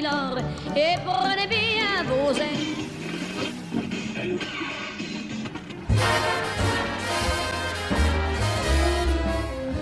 milord, 0.00 0.38
et 0.76 0.96
prenez 1.04 1.46
bien 1.46 2.04
vos 2.08 2.32
ailes. 2.32 2.76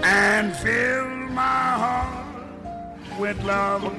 And 0.03 0.55
fill 0.57 1.07
my 1.31 1.77
heart 1.83 2.27
with 3.19 3.43
love. 3.45 3.91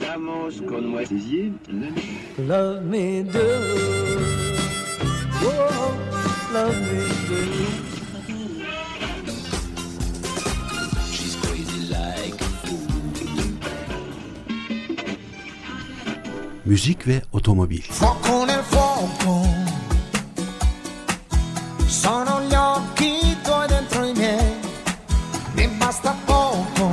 Vamos 0.00 0.60
con 0.68 0.86
moi. 0.88 1.04
Love 2.38 2.82
me 2.84 3.22
do. 3.22 3.40
Oh, 5.44 5.96
love 6.52 6.76
me 6.76 7.08
do. 7.28 7.91
Müzik 16.72 17.06
ve 17.06 17.22
otomobil. 17.32 17.80
Fuoco 17.80 18.46
nel 18.46 18.62
fuoco, 18.62 19.46
sono 21.88 22.40
gli 22.48 22.54
occhi 22.54 23.36
tuoi 23.44 23.68
dentro 23.68 24.06
i 24.06 24.12
miei, 24.12 24.54
mi 25.56 25.68
basta 25.80 26.16
poco. 26.26 26.90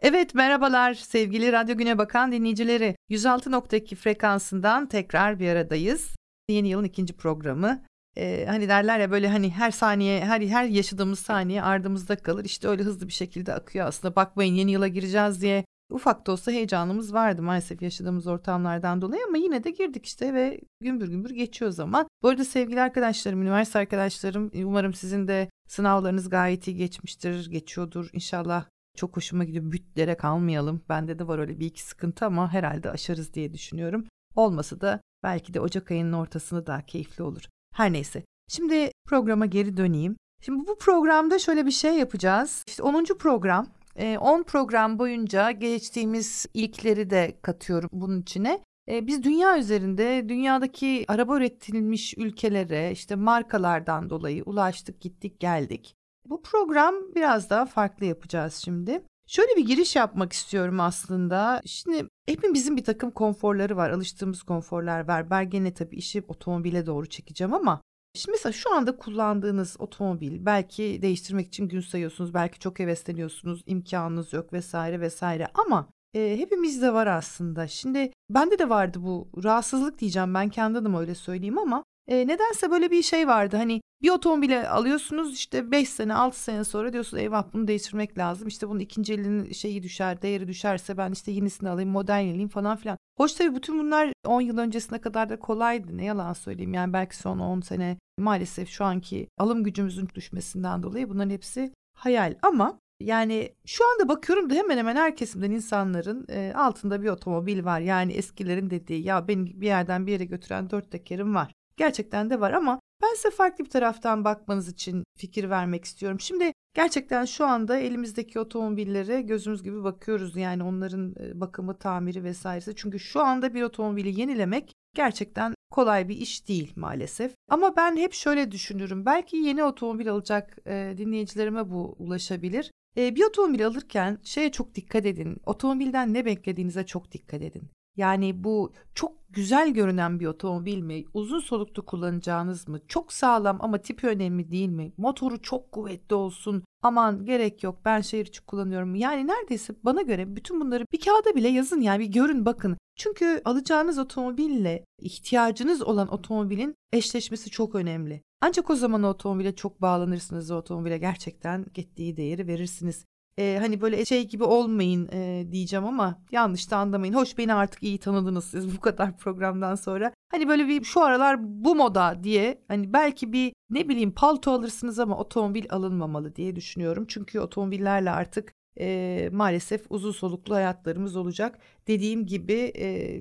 Evet 0.00 0.34
merhabalar 0.34 0.94
sevgili 0.94 1.52
Radyo 1.52 1.76
Güne 1.76 1.98
Bakan 1.98 2.32
dinleyicileri. 2.32 2.96
106.2 3.10 3.94
frekansından 3.94 4.86
tekrar 4.86 5.40
bir 5.40 5.48
aradayız. 5.48 6.14
Yeni 6.48 6.68
yılın 6.68 6.84
ikinci 6.84 7.12
programı. 7.16 7.82
Ee, 8.16 8.44
hani 8.48 8.68
derler 8.68 8.98
ya 8.98 9.10
böyle 9.10 9.28
hani 9.28 9.50
her 9.50 9.70
saniye 9.70 10.24
her 10.24 10.40
her 10.40 10.64
yaşadığımız 10.64 11.18
saniye 11.18 11.62
ardımızda 11.62 12.16
kalır. 12.16 12.44
İşte 12.44 12.68
öyle 12.68 12.82
hızlı 12.82 13.06
bir 13.08 13.12
şekilde 13.12 13.54
akıyor 13.54 13.86
aslında. 13.86 14.16
Bakmayın 14.16 14.54
yeni 14.54 14.70
yıla 14.72 14.88
gireceğiz 14.88 15.42
diye 15.42 15.64
ufak 15.90 16.26
da 16.26 16.32
olsa 16.32 16.52
heyecanımız 16.52 17.14
vardı 17.14 17.42
maalesef 17.42 17.82
yaşadığımız 17.82 18.26
ortamlardan 18.26 19.02
dolayı 19.02 19.22
ama 19.28 19.36
yine 19.36 19.64
de 19.64 19.70
girdik 19.70 20.06
işte 20.06 20.34
ve 20.34 20.60
gümbür 20.80 21.08
gümbür 21.08 21.30
geçiyor 21.30 21.70
zaman. 21.70 22.08
Bu 22.22 22.28
arada 22.28 22.44
sevgili 22.44 22.80
arkadaşlarım, 22.80 23.42
üniversite 23.42 23.78
arkadaşlarım 23.78 24.50
umarım 24.54 24.94
sizin 24.94 25.28
de 25.28 25.50
sınavlarınız 25.68 26.28
gayet 26.30 26.68
iyi 26.68 26.76
geçmiştir, 26.76 27.50
geçiyordur. 27.50 28.10
İnşallah 28.12 28.64
çok 28.96 29.16
hoşuma 29.16 29.44
gidiyor. 29.44 29.72
Bütlere 29.72 30.16
kalmayalım. 30.16 30.82
Bende 30.88 31.18
de 31.18 31.28
var 31.28 31.38
öyle 31.38 31.60
bir 31.60 31.66
iki 31.66 31.82
sıkıntı 31.82 32.26
ama 32.26 32.52
herhalde 32.52 32.90
aşarız 32.90 33.34
diye 33.34 33.52
düşünüyorum. 33.52 34.04
Olmasa 34.36 34.80
da 34.80 35.00
belki 35.22 35.54
de 35.54 35.60
Ocak 35.60 35.90
ayının 35.90 36.12
ortasında 36.12 36.66
daha 36.66 36.82
keyifli 36.82 37.24
olur. 37.24 37.42
Her 37.74 37.92
neyse. 37.92 38.22
Şimdi 38.48 38.90
programa 39.06 39.46
geri 39.46 39.76
döneyim. 39.76 40.16
Şimdi 40.40 40.66
bu 40.66 40.78
programda 40.78 41.38
şöyle 41.38 41.66
bir 41.66 41.70
şey 41.70 41.94
yapacağız. 41.98 42.64
İşte 42.66 42.82
10. 42.82 43.04
program. 43.04 43.66
Ee, 43.96 44.18
10 44.18 44.42
program 44.42 44.98
boyunca 44.98 45.50
geçtiğimiz 45.50 46.46
ilkleri 46.54 47.10
de 47.10 47.38
katıyorum 47.42 47.90
bunun 47.92 48.20
içine. 48.20 48.60
Ee, 48.88 49.06
Biz 49.06 49.22
dünya 49.22 49.58
üzerinde 49.58 50.28
dünyadaki 50.28 51.04
araba 51.08 51.36
üretilmiş 51.36 52.14
ülkelere 52.18 52.90
işte 52.92 53.14
markalardan 53.14 54.10
dolayı 54.10 54.42
ulaştık 54.44 55.00
gittik 55.00 55.40
geldik. 55.40 55.94
Bu 56.26 56.42
program 56.42 56.94
biraz 57.14 57.50
daha 57.50 57.66
farklı 57.66 58.06
yapacağız 58.06 58.54
şimdi. 58.54 59.02
Şöyle 59.26 59.56
bir 59.56 59.66
giriş 59.66 59.96
yapmak 59.96 60.32
istiyorum 60.32 60.80
aslında. 60.80 61.62
Şimdi 61.66 62.08
hepimizin 62.26 62.76
bir 62.76 62.84
takım 62.84 63.10
konforları 63.10 63.76
var. 63.76 63.90
Alıştığımız 63.90 64.42
konforlar 64.42 65.08
var. 65.08 65.30
Ben 65.30 65.50
gene 65.50 65.74
tabii 65.74 65.96
işi 65.96 66.24
otomobile 66.28 66.86
doğru 66.86 67.06
çekeceğim 67.06 67.54
ama 67.54 67.80
Şimdi 68.16 68.32
mesela 68.32 68.52
şu 68.52 68.74
anda 68.74 68.96
kullandığınız 68.96 69.76
otomobil 69.78 70.46
belki 70.46 70.98
değiştirmek 71.02 71.46
için 71.46 71.68
gün 71.68 71.80
sayıyorsunuz, 71.80 72.34
belki 72.34 72.58
çok 72.58 72.78
hevesleniyorsunuz, 72.78 73.62
imkanınız 73.66 74.32
yok 74.32 74.52
vesaire 74.52 75.00
vesaire 75.00 75.46
ama 75.54 75.88
e, 76.14 76.36
hepimizde 76.38 76.92
var 76.92 77.06
aslında. 77.06 77.68
Şimdi 77.68 78.12
bende 78.30 78.58
de 78.58 78.68
vardı 78.68 78.98
bu 79.02 79.28
rahatsızlık 79.44 79.98
diyeceğim 79.98 80.34
ben 80.34 80.48
kendi 80.48 80.78
adıma 80.78 81.00
öyle 81.00 81.14
söyleyeyim 81.14 81.58
ama 81.58 81.84
e, 82.08 82.26
nedense 82.26 82.70
böyle 82.70 82.90
bir 82.90 83.02
şey 83.02 83.28
vardı. 83.28 83.56
Hani 83.56 83.80
bir 84.02 84.10
otomobile 84.10 84.68
alıyorsunuz 84.68 85.34
işte 85.34 85.70
5 85.70 85.88
sene 85.88 86.14
6 86.14 86.42
sene 86.42 86.64
sonra 86.64 86.92
diyorsunuz 86.92 87.22
eyvah 87.22 87.44
bunu 87.52 87.68
değiştirmek 87.68 88.18
lazım. 88.18 88.48
İşte 88.48 88.68
bunun 88.68 88.78
ikinci 88.78 89.14
elinin 89.14 89.52
şeyi 89.52 89.82
düşer 89.82 90.22
değeri 90.22 90.48
düşerse 90.48 90.96
ben 90.96 91.12
işte 91.12 91.32
yenisini 91.32 91.68
alayım 91.68 91.90
modernleyeyim 91.90 92.48
falan 92.48 92.76
filan. 92.76 92.98
Hoş 93.16 93.32
tabii 93.32 93.56
bütün 93.56 93.78
bunlar 93.78 94.12
10 94.26 94.40
yıl 94.40 94.58
öncesine 94.58 95.00
kadar 95.00 95.28
da 95.28 95.38
kolaydı 95.38 95.96
ne 95.96 96.04
yalan 96.04 96.32
söyleyeyim. 96.32 96.74
Yani 96.74 96.92
belki 96.92 97.16
son 97.16 97.38
10 97.38 97.60
sene 97.60 97.98
maalesef 98.18 98.68
şu 98.68 98.84
anki 98.84 99.28
alım 99.38 99.64
gücümüzün 99.64 100.08
düşmesinden 100.14 100.82
dolayı 100.82 101.08
bunların 101.08 101.30
hepsi 101.30 101.72
hayal 101.96 102.34
ama 102.42 102.78
yani 103.00 103.52
şu 103.66 103.84
anda 103.92 104.08
bakıyorum 104.08 104.50
da 104.50 104.54
hemen 104.54 104.78
hemen 104.78 104.96
her 104.96 105.16
kesimden 105.16 105.50
insanların 105.50 106.26
e, 106.28 106.52
altında 106.56 107.02
bir 107.02 107.08
otomobil 107.08 107.64
var. 107.64 107.80
Yani 107.80 108.12
eskilerin 108.12 108.70
dediği 108.70 109.02
ya 109.02 109.28
beni 109.28 109.60
bir 109.60 109.66
yerden 109.66 110.06
bir 110.06 110.12
yere 110.12 110.24
götüren 110.24 110.70
dört 110.70 110.90
tekerim 110.90 111.34
var. 111.34 111.52
Gerçekten 111.76 112.30
de 112.30 112.40
var 112.40 112.52
ama 112.52 112.80
ben 113.02 113.14
size 113.14 113.30
farklı 113.30 113.64
bir 113.64 113.70
taraftan 113.70 114.24
bakmanız 114.24 114.68
için 114.68 115.04
fikir 115.18 115.50
vermek 115.50 115.84
istiyorum. 115.84 116.20
Şimdi 116.20 116.52
gerçekten 116.74 117.24
şu 117.24 117.46
anda 117.46 117.78
elimizdeki 117.78 118.40
otomobillere 118.40 119.22
gözümüz 119.22 119.62
gibi 119.62 119.84
bakıyoruz. 119.84 120.36
Yani 120.36 120.62
onların 120.62 121.14
e, 121.20 121.40
bakımı, 121.40 121.78
tamiri 121.78 122.24
vesairesi. 122.24 122.72
Çünkü 122.76 122.98
şu 122.98 123.20
anda 123.20 123.54
bir 123.54 123.62
otomobili 123.62 124.20
yenilemek 124.20 124.72
gerçekten 124.94 125.54
kolay 125.70 126.08
bir 126.08 126.16
iş 126.16 126.48
değil 126.48 126.72
maalesef. 126.76 127.34
Ama 127.48 127.76
ben 127.76 127.96
hep 127.96 128.12
şöyle 128.12 128.50
düşünürüm. 128.50 129.06
Belki 129.06 129.36
yeni 129.36 129.64
otomobil 129.64 130.10
alacak 130.10 130.58
e, 130.66 130.94
dinleyicilerime 130.96 131.70
bu 131.70 131.96
ulaşabilir. 131.98 132.70
E, 132.96 133.16
bir 133.16 133.24
otomobil 133.24 133.66
alırken 133.66 134.18
şeye 134.22 134.52
çok 134.52 134.74
dikkat 134.74 135.06
edin. 135.06 135.36
Otomobilden 135.46 136.14
ne 136.14 136.24
beklediğinize 136.24 136.86
çok 136.86 137.12
dikkat 137.12 137.42
edin. 137.42 137.70
Yani 137.96 138.44
bu 138.44 138.72
çok 138.94 139.12
güzel 139.30 139.70
görünen 139.70 140.20
bir 140.20 140.26
otomobil 140.26 140.82
mi? 140.82 141.04
Uzun 141.14 141.40
soluklu 141.40 141.86
kullanacağınız 141.86 142.68
mı? 142.68 142.80
Çok 142.88 143.12
sağlam 143.12 143.58
ama 143.60 143.78
tipi 143.78 144.06
önemli 144.06 144.50
değil 144.50 144.68
mi? 144.68 144.92
Motoru 144.96 145.42
çok 145.42 145.72
kuvvetli 145.72 146.14
olsun. 146.14 146.64
Aman 146.82 147.24
gerek 147.24 147.62
yok 147.62 147.78
ben 147.84 148.00
şehir 148.00 148.26
içi 148.26 148.40
kullanıyorum. 148.40 148.94
Yani 148.94 149.26
neredeyse 149.26 149.74
bana 149.82 150.02
göre 150.02 150.36
bütün 150.36 150.60
bunları 150.60 150.84
bir 150.92 151.00
kağıda 151.00 151.34
bile 151.34 151.48
yazın 151.48 151.80
yani 151.80 152.00
bir 152.00 152.12
görün 152.12 152.46
bakın. 152.46 152.76
Çünkü 152.96 153.42
alacağınız 153.44 153.98
otomobille 153.98 154.84
ihtiyacınız 154.98 155.82
olan 155.82 156.12
otomobilin 156.12 156.74
eşleşmesi 156.92 157.50
çok 157.50 157.74
önemli. 157.74 158.22
Ancak 158.40 158.70
o 158.70 158.76
zaman 158.76 159.02
otomobile 159.02 159.54
çok 159.56 159.82
bağlanırsınız. 159.82 160.50
O 160.50 160.56
otomobile 160.56 160.98
gerçekten 160.98 161.66
gittiği 161.74 162.16
değeri 162.16 162.46
verirsiniz. 162.46 163.04
Ee, 163.38 163.58
hani 163.60 163.80
böyle 163.80 164.04
şey 164.04 164.28
gibi 164.28 164.44
olmayın 164.44 165.08
e, 165.12 165.46
diyeceğim 165.52 165.84
ama 165.84 166.22
yanlış 166.32 166.70
da 166.70 166.76
anlamayın. 166.76 167.14
Hoş 167.14 167.38
beni 167.38 167.54
artık 167.54 167.82
iyi 167.82 167.98
tanıdınız 167.98 168.44
siz 168.44 168.76
bu 168.76 168.80
kadar 168.80 169.16
programdan 169.16 169.74
sonra. 169.74 170.12
Hani 170.30 170.48
böyle 170.48 170.68
bir 170.68 170.84
şu 170.84 171.02
aralar 171.02 171.36
bu 171.40 171.74
moda 171.74 172.20
diye 172.22 172.62
hani 172.68 172.92
belki 172.92 173.32
bir 173.32 173.52
ne 173.70 173.88
bileyim 173.88 174.12
palto 174.12 174.50
alırsınız 174.50 174.98
ama 174.98 175.18
otomobil 175.18 175.64
alınmamalı 175.70 176.36
diye 176.36 176.56
düşünüyorum. 176.56 177.04
Çünkü 177.08 177.40
otomobillerle 177.40 178.10
artık 178.10 178.52
e, 178.80 179.28
maalesef 179.32 179.86
uzun 179.90 180.12
soluklu 180.12 180.54
hayatlarımız 180.54 181.16
olacak. 181.16 181.58
Dediğim 181.88 182.26
gibi 182.26 182.72
e, 182.78 183.20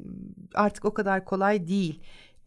artık 0.54 0.86
o 0.86 0.94
kadar 0.94 1.26
kolay 1.26 1.68
değil 1.68 2.02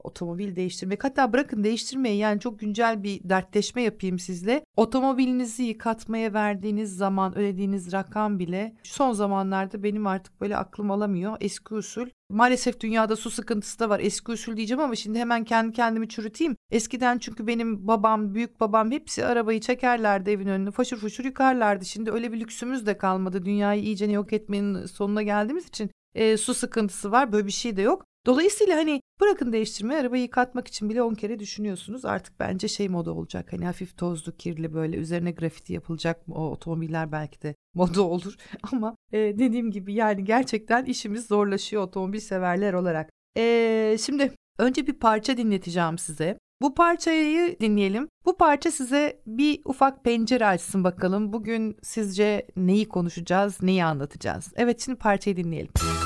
otomobil 0.07 0.57
değiştirmek. 0.57 1.05
Hatta 1.05 1.33
bırakın 1.33 1.65
değiştirmeyi 1.65 2.19
yani 2.19 2.41
çok 2.41 2.59
güncel 2.59 3.03
bir 3.03 3.21
dertleşme 3.25 3.83
yapayım 3.83 4.19
sizle. 4.19 4.65
Otomobilinizi 4.77 5.63
yıkatmaya 5.63 6.33
verdiğiniz 6.33 6.97
zaman 6.97 7.39
ödediğiniz 7.39 7.93
rakam 7.93 8.39
bile 8.39 8.77
son 8.83 9.13
zamanlarda 9.13 9.83
benim 9.83 10.07
artık 10.07 10.41
böyle 10.41 10.57
aklım 10.57 10.91
alamıyor. 10.91 11.37
Eski 11.41 11.75
usul. 11.75 12.07
Maalesef 12.31 12.81
dünyada 12.81 13.17
su 13.17 13.31
sıkıntısı 13.31 13.79
da 13.79 13.89
var. 13.89 14.01
Eski 14.01 14.33
usul 14.33 14.57
diyeceğim 14.57 14.81
ama 14.81 14.95
şimdi 14.95 15.19
hemen 15.19 15.45
kendi 15.45 15.73
kendimi 15.73 16.09
çürüteyim. 16.09 16.57
Eskiden 16.71 17.19
çünkü 17.19 17.47
benim 17.47 17.87
babam, 17.89 18.35
büyük 18.35 18.61
babam 18.61 18.91
hepsi 18.91 19.25
arabayı 19.25 19.61
çekerlerdi 19.61 20.31
evin 20.31 20.47
önüne. 20.47 20.71
Faşır 20.71 20.97
fuşur 20.97 21.25
yıkarlardı. 21.25 21.85
Şimdi 21.85 22.11
öyle 22.11 22.33
bir 22.33 22.41
lüksümüz 22.41 22.87
de 22.87 22.99
kalmadı. 22.99 23.45
Dünyayı 23.45 23.83
iyice 23.83 24.07
yok 24.07 24.33
etmenin 24.33 24.87
sonuna 24.87 25.23
geldiğimiz 25.23 25.69
için 25.69 25.91
e, 26.15 26.37
su 26.37 26.55
sıkıntısı 26.55 27.13
var. 27.13 27.33
Böyle 27.33 27.47
bir 27.47 27.53
şey 27.53 27.77
de 27.77 27.83
yok. 27.83 28.06
Dolayısıyla 28.27 28.77
hani 28.77 29.01
bırakın 29.21 29.53
değiştirmeyi 29.53 30.01
arabayı 30.01 30.23
yıkatmak 30.23 30.69
için 30.69 30.91
bile 30.91 31.03
10 31.03 31.15
kere 31.15 31.39
düşünüyorsunuz. 31.39 32.05
Artık 32.05 32.41
bence 32.41 32.69
şey 32.69 32.89
moda 32.89 33.13
olacak. 33.13 33.53
Hani 33.53 33.67
hafif 33.67 33.99
tozlu, 33.99 34.37
kirli 34.37 34.75
böyle 34.75 34.97
üzerine 34.97 35.31
grafiti 35.31 35.73
yapılacak? 35.73 36.23
O 36.29 36.51
otomobiller 36.51 37.13
belki 37.13 37.43
de 37.43 37.55
moda 37.75 38.03
olur. 38.03 38.35
Ama 38.73 38.97
e, 39.13 39.19
dediğim 39.19 39.71
gibi 39.71 39.95
yani 39.95 40.25
gerçekten 40.25 40.85
işimiz 40.85 41.27
zorlaşıyor 41.27 41.83
otomobil 41.83 42.21
severler 42.21 42.73
olarak. 42.73 43.11
E, 43.37 43.97
şimdi 44.01 44.33
önce 44.59 44.87
bir 44.87 44.95
parça 44.95 45.37
dinleteceğim 45.37 45.99
size. 45.99 46.39
Bu 46.63 46.75
parçayı 46.75 47.57
dinleyelim. 47.61 48.09
Bu 48.25 48.37
parça 48.37 48.71
size 48.71 49.23
bir 49.27 49.61
ufak 49.65 50.05
pencere 50.05 50.47
açsın 50.47 50.85
bakalım. 50.85 51.33
Bugün 51.33 51.77
sizce 51.83 52.47
neyi 52.57 52.89
konuşacağız, 52.89 53.63
neyi 53.63 53.85
anlatacağız? 53.85 54.53
Evet 54.57 54.81
şimdi 54.81 54.99
parçayı 54.99 55.37
dinleyelim. 55.37 55.71
Evet 55.83 56.06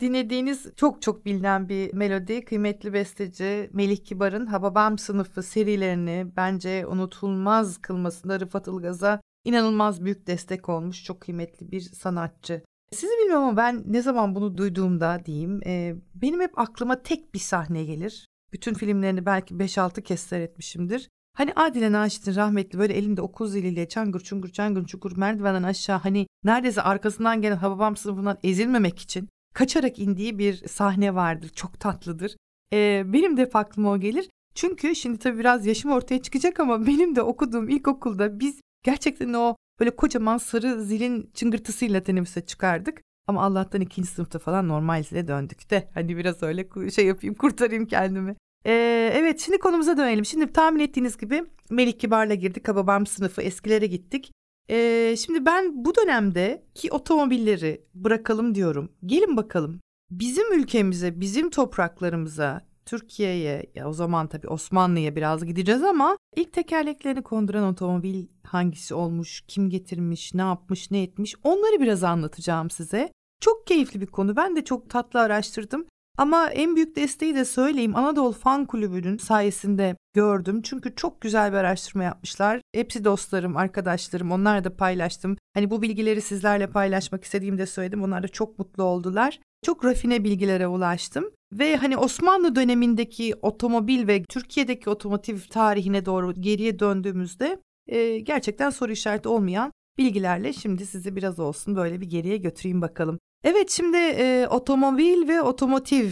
dinlediğiniz 0.00 0.66
çok 0.76 1.02
çok 1.02 1.26
bilinen 1.26 1.68
bir 1.68 1.94
melodi. 1.94 2.44
Kıymetli 2.44 2.92
besteci 2.92 3.70
Melih 3.72 4.04
Kibar'ın 4.04 4.46
Hababam 4.46 4.98
sınıfı 4.98 5.42
serilerini 5.42 6.26
bence 6.36 6.86
unutulmaz 6.86 7.78
kılmasında 7.78 8.40
Rıfat 8.40 8.68
Ilgaz'a 8.68 9.20
inanılmaz 9.44 10.04
büyük 10.04 10.26
destek 10.26 10.68
olmuş. 10.68 11.04
Çok 11.04 11.20
kıymetli 11.20 11.70
bir 11.70 11.80
sanatçı. 11.80 12.62
Sizi 12.92 13.12
bilmiyorum 13.12 13.44
ama 13.44 13.56
ben 13.56 13.82
ne 13.86 14.02
zaman 14.02 14.34
bunu 14.34 14.58
duyduğumda 14.58 15.22
diyeyim 15.26 15.60
e, 15.66 15.94
benim 16.14 16.40
hep 16.40 16.58
aklıma 16.58 17.02
tek 17.02 17.34
bir 17.34 17.38
sahne 17.38 17.84
gelir. 17.84 18.26
Bütün 18.52 18.74
filmlerini 18.74 19.26
belki 19.26 19.54
5-6 19.54 20.02
kez 20.02 20.20
seyretmişimdir. 20.20 21.08
Hani 21.36 21.52
Adile 21.56 21.92
Naşit'in 21.92 22.34
rahmetli 22.34 22.78
böyle 22.78 22.94
elinde 22.94 23.22
okul 23.22 23.46
ziliyle 23.46 23.88
çangır 23.88 24.20
çungur 24.20 24.48
çangır 24.48 24.86
çukur 24.86 25.16
merdivenden 25.16 25.62
aşağı 25.62 25.98
hani 25.98 26.26
neredeyse 26.44 26.82
arkasından 26.82 27.42
gelen 27.42 27.56
Hababam 27.56 27.96
sınıfından 27.96 28.38
ezilmemek 28.42 28.98
için 28.98 29.28
kaçarak 29.56 29.98
indiği 29.98 30.38
bir 30.38 30.68
sahne 30.68 31.14
vardır. 31.14 31.48
Çok 31.48 31.80
tatlıdır. 31.80 32.36
Ee, 32.72 33.02
benim 33.06 33.36
de 33.36 33.50
aklıma 33.54 33.90
o 33.90 34.00
gelir. 34.00 34.28
Çünkü 34.54 34.94
şimdi 34.94 35.18
tabii 35.18 35.38
biraz 35.38 35.66
yaşım 35.66 35.90
ortaya 35.90 36.22
çıkacak 36.22 36.60
ama 36.60 36.86
benim 36.86 37.16
de 37.16 37.22
okuduğum 37.22 37.68
ilkokulda 37.68 38.40
biz 38.40 38.60
gerçekten 38.82 39.32
o 39.32 39.56
böyle 39.80 39.90
kocaman 39.90 40.38
sarı 40.38 40.82
zilin 40.82 41.30
çıngırtısıyla 41.34 42.02
teneffüse 42.02 42.46
çıkardık. 42.46 43.02
Ama 43.26 43.42
Allah'tan 43.42 43.80
ikinci 43.80 44.08
sınıfta 44.08 44.38
falan 44.38 44.68
normal 44.68 45.02
zile 45.02 45.28
döndük 45.28 45.70
de. 45.70 45.88
Hani 45.94 46.16
biraz 46.16 46.42
öyle 46.42 46.90
şey 46.90 47.06
yapayım 47.06 47.34
kurtarayım 47.40 47.86
kendimi. 47.86 48.36
Ee, 48.66 49.10
evet 49.14 49.40
şimdi 49.40 49.58
konumuza 49.58 49.96
dönelim. 49.96 50.24
Şimdi 50.24 50.52
tahmin 50.52 50.80
ettiğiniz 50.80 51.16
gibi 51.18 51.44
Melik 51.70 52.00
Kibar'la 52.00 52.34
girdik. 52.34 52.68
Hababam 52.68 53.06
sınıfı 53.06 53.42
eskilere 53.42 53.86
gittik. 53.86 54.32
Ee, 54.70 55.14
şimdi 55.18 55.46
ben 55.46 55.84
bu 55.84 55.94
dönemde 55.94 56.64
ki 56.74 56.92
otomobilleri 56.92 57.84
bırakalım 57.94 58.54
diyorum. 58.54 58.92
Gelin 59.06 59.36
bakalım 59.36 59.80
bizim 60.10 60.60
ülkemize, 60.60 61.20
bizim 61.20 61.50
topraklarımıza, 61.50 62.66
Türkiye'ye 62.86 63.66
ya 63.74 63.88
o 63.88 63.92
zaman 63.92 64.26
tabii 64.26 64.48
Osmanlı'ya 64.48 65.16
biraz 65.16 65.44
gideceğiz 65.44 65.82
ama 65.82 66.16
ilk 66.36 66.52
tekerleklerini 66.52 67.22
konduran 67.22 67.64
otomobil 67.64 68.26
hangisi 68.44 68.94
olmuş, 68.94 69.44
kim 69.48 69.70
getirmiş, 69.70 70.34
ne 70.34 70.42
yapmış, 70.42 70.90
ne 70.90 71.02
etmiş 71.02 71.34
onları 71.44 71.80
biraz 71.80 72.04
anlatacağım 72.04 72.70
size. 72.70 73.12
Çok 73.40 73.66
keyifli 73.66 74.00
bir 74.00 74.06
konu. 74.06 74.36
Ben 74.36 74.56
de 74.56 74.64
çok 74.64 74.90
tatlı 74.90 75.20
araştırdım. 75.20 75.86
Ama 76.18 76.50
en 76.50 76.76
büyük 76.76 76.96
desteği 76.96 77.34
de 77.34 77.44
söyleyeyim 77.44 77.96
Anadolu 77.96 78.32
Fan 78.32 78.64
Kulübü'nün 78.64 79.18
sayesinde 79.18 79.96
gördüm. 80.16 80.62
Çünkü 80.62 80.94
çok 80.94 81.20
güzel 81.20 81.52
bir 81.52 81.56
araştırma 81.56 82.04
yapmışlar. 82.04 82.60
Hepsi 82.74 83.04
dostlarım, 83.04 83.56
arkadaşlarım. 83.56 84.32
Onlarla 84.32 84.64
da 84.64 84.76
paylaştım. 84.76 85.36
Hani 85.54 85.70
bu 85.70 85.82
bilgileri 85.82 86.20
sizlerle 86.20 86.66
paylaşmak 86.66 87.24
istediğimde 87.24 87.66
söyledim. 87.66 88.02
Onlar 88.02 88.22
da 88.22 88.28
çok 88.28 88.58
mutlu 88.58 88.82
oldular. 88.82 89.40
Çok 89.64 89.84
rafine 89.84 90.24
bilgilere 90.24 90.66
ulaştım. 90.66 91.30
Ve 91.52 91.76
hani 91.76 91.96
Osmanlı 91.96 92.56
dönemindeki 92.56 93.34
otomobil 93.42 94.06
ve 94.06 94.24
Türkiye'deki 94.24 94.90
otomotiv 94.90 95.38
tarihine 95.50 96.04
doğru 96.06 96.34
geriye 96.34 96.78
döndüğümüzde 96.78 97.58
e, 97.88 98.18
gerçekten 98.18 98.70
soru 98.70 98.92
işareti 98.92 99.28
olmayan 99.28 99.72
bilgilerle 99.98 100.52
şimdi 100.52 100.86
sizi 100.86 101.16
biraz 101.16 101.38
olsun 101.38 101.76
böyle 101.76 102.00
bir 102.00 102.06
geriye 102.06 102.36
götüreyim 102.36 102.82
bakalım. 102.82 103.18
Evet 103.44 103.70
şimdi 103.70 103.96
e, 103.96 104.46
otomobil 104.50 105.28
ve 105.28 105.42
otomotiv 105.42 106.10